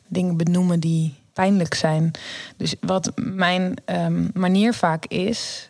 dingen 0.08 0.38
benoemen 0.38 0.80
die 0.80 1.16
pijnlijk 1.34 1.74
zijn. 1.74 2.12
Dus 2.58 2.76
wat 2.82 3.12
mijn 3.16 3.74
ehm, 3.86 4.28
manier 4.34 4.74
vaak 4.74 5.06
is, 5.06 5.70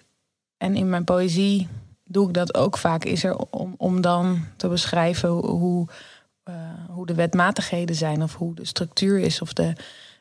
en 0.58 0.76
in 0.76 0.90
mijn 0.90 1.04
poëzie 1.04 1.68
doe 2.04 2.28
ik 2.28 2.34
dat 2.34 2.54
ook 2.54 2.78
vaak, 2.78 3.06
is 3.06 3.24
er 3.24 3.36
om, 3.38 3.74
om 3.78 4.02
dan 4.02 4.46
te 4.56 4.68
beschrijven 4.68 5.30
hoe, 5.30 5.88
eh, 6.44 6.54
hoe 6.88 7.06
de 7.06 7.14
wetmatigheden 7.14 7.96
zijn 7.96 8.24
of 8.24 8.36
hoe 8.36 8.56
de 8.56 8.66
structuur 8.66 9.20
is 9.20 9.42
of 9.42 9.54
de, 9.54 9.74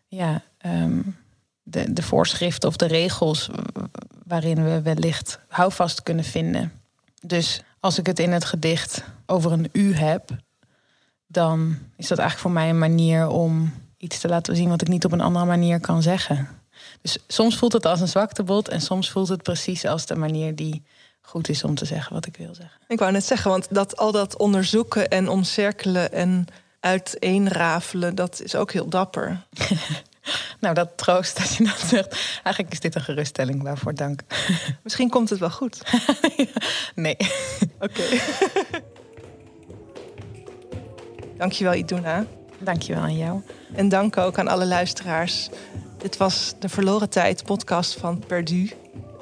ja, 0.08 0.42
ehm, 0.58 1.00
de, 1.62 1.92
de 1.92 2.02
voorschriften 2.02 2.68
of 2.68 2.76
de 2.76 2.86
regels 2.86 3.50
waarin 4.24 4.64
we 4.64 4.82
wellicht 4.82 5.38
houvast 5.48 6.02
kunnen 6.02 6.24
vinden. 6.24 6.72
Dus 7.20 7.62
als 7.80 7.98
ik 7.98 8.06
het 8.06 8.18
in 8.18 8.32
het 8.32 8.44
gedicht 8.44 9.04
over 9.26 9.52
een 9.52 9.68
u 9.72 9.94
heb, 9.94 10.30
dan 11.26 11.78
is 11.96 12.08
dat 12.08 12.18
eigenlijk 12.18 12.38
voor 12.38 12.60
mij 12.60 12.68
een 12.68 12.78
manier 12.78 13.28
om 13.28 13.72
iets 13.96 14.18
te 14.18 14.28
laten 14.28 14.56
zien 14.56 14.68
wat 14.68 14.82
ik 14.82 14.88
niet 14.88 15.04
op 15.04 15.12
een 15.12 15.20
andere 15.20 15.44
manier 15.44 15.80
kan 15.80 16.02
zeggen. 16.02 16.48
Dus 17.02 17.18
soms 17.26 17.56
voelt 17.56 17.72
het 17.72 17.86
als 17.86 18.00
een 18.00 18.08
zwaktebod 18.08 18.68
en 18.68 18.80
soms 18.80 19.10
voelt 19.10 19.28
het 19.28 19.42
precies 19.42 19.84
als 19.84 20.06
de 20.06 20.16
manier 20.16 20.54
die 20.54 20.82
goed 21.20 21.48
is 21.48 21.64
om 21.64 21.74
te 21.74 21.84
zeggen 21.84 22.14
wat 22.14 22.26
ik 22.26 22.36
wil 22.36 22.54
zeggen. 22.54 22.80
Ik 22.88 22.98
wou 22.98 23.12
net 23.12 23.24
zeggen, 23.24 23.50
want 23.50 23.66
dat, 23.70 23.96
al 23.96 24.12
dat 24.12 24.36
onderzoeken 24.36 25.08
en 25.08 25.28
omcirkelen 25.28 26.12
en 26.12 26.46
uiteenrafelen, 26.80 28.14
dat 28.14 28.40
is 28.42 28.54
ook 28.54 28.72
heel 28.72 28.88
dapper. 28.88 29.40
Nou, 30.60 30.74
dat 30.74 30.88
troost 30.96 31.38
dat 31.38 31.54
je 31.54 31.64
dat 31.64 31.78
zegt. 31.78 32.40
Eigenlijk 32.42 32.72
is 32.72 32.80
dit 32.80 32.94
een 32.94 33.00
geruststelling, 33.00 33.62
waarvoor 33.62 33.94
dank. 33.94 34.20
Misschien 34.84 35.08
komt 35.08 35.30
het 35.30 35.38
wel 35.38 35.50
goed. 35.50 35.82
Nee. 36.94 37.16
Oké. 37.80 38.02
Dankjewel, 41.36 41.74
Iduna. 41.74 42.24
Dankjewel 42.58 43.02
aan 43.02 43.16
jou. 43.16 43.42
En 43.74 43.88
dank 43.88 44.16
ook 44.16 44.38
aan 44.38 44.48
alle 44.48 44.66
luisteraars. 44.66 45.48
Dit 45.98 46.16
was 46.16 46.54
de 46.58 46.68
Verloren 46.68 47.10
Tijd 47.10 47.44
podcast 47.44 47.94
van 47.98 48.24
Perdu, 48.26 48.70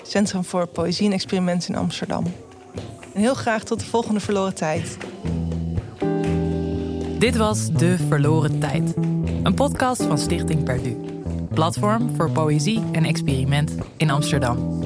Centrum 0.02 0.44
voor 0.44 0.66
Poëzie 0.66 1.06
en 1.06 1.12
Experimenten 1.12 1.68
in 1.68 1.80
Amsterdam. 1.80 2.24
En 3.14 3.20
heel 3.20 3.34
graag 3.34 3.64
tot 3.64 3.80
de 3.80 3.86
volgende 3.86 4.20
Verloren 4.20 4.54
Tijd. 4.54 4.96
Dit 7.18 7.36
was 7.36 7.72
De 7.72 7.96
Verloren 8.08 8.58
Tijd. 8.58 8.94
Een 9.42 9.54
podcast 9.54 10.02
van 10.02 10.18
Stichting 10.18 10.64
Perdu. 10.64 10.96
Platform 11.54 12.16
voor 12.16 12.30
poëzie 12.30 12.82
en 12.92 13.04
experiment 13.04 13.74
in 13.96 14.10
Amsterdam. 14.10 14.80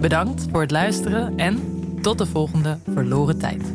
Bedankt 0.00 0.46
voor 0.50 0.60
het 0.60 0.70
luisteren 0.70 1.38
en 1.38 1.60
tot 2.02 2.18
de 2.18 2.26
volgende 2.26 2.78
Verloren 2.92 3.38
Tijd. 3.38 3.72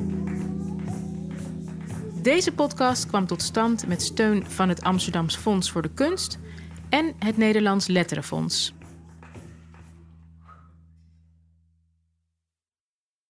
Deze 2.21 2.51
podcast 2.51 3.07
kwam 3.07 3.25
tot 3.25 3.41
stand 3.41 3.87
met 3.87 4.01
steun 4.01 4.45
van 4.47 4.69
het 4.69 4.81
Amsterdams 4.81 5.35
Fonds 5.35 5.71
voor 5.71 5.81
de 5.81 5.91
Kunst 5.93 6.39
en 6.89 7.13
het 7.19 7.37
Nederlands 7.37 7.87
Letterenfonds. 7.87 8.73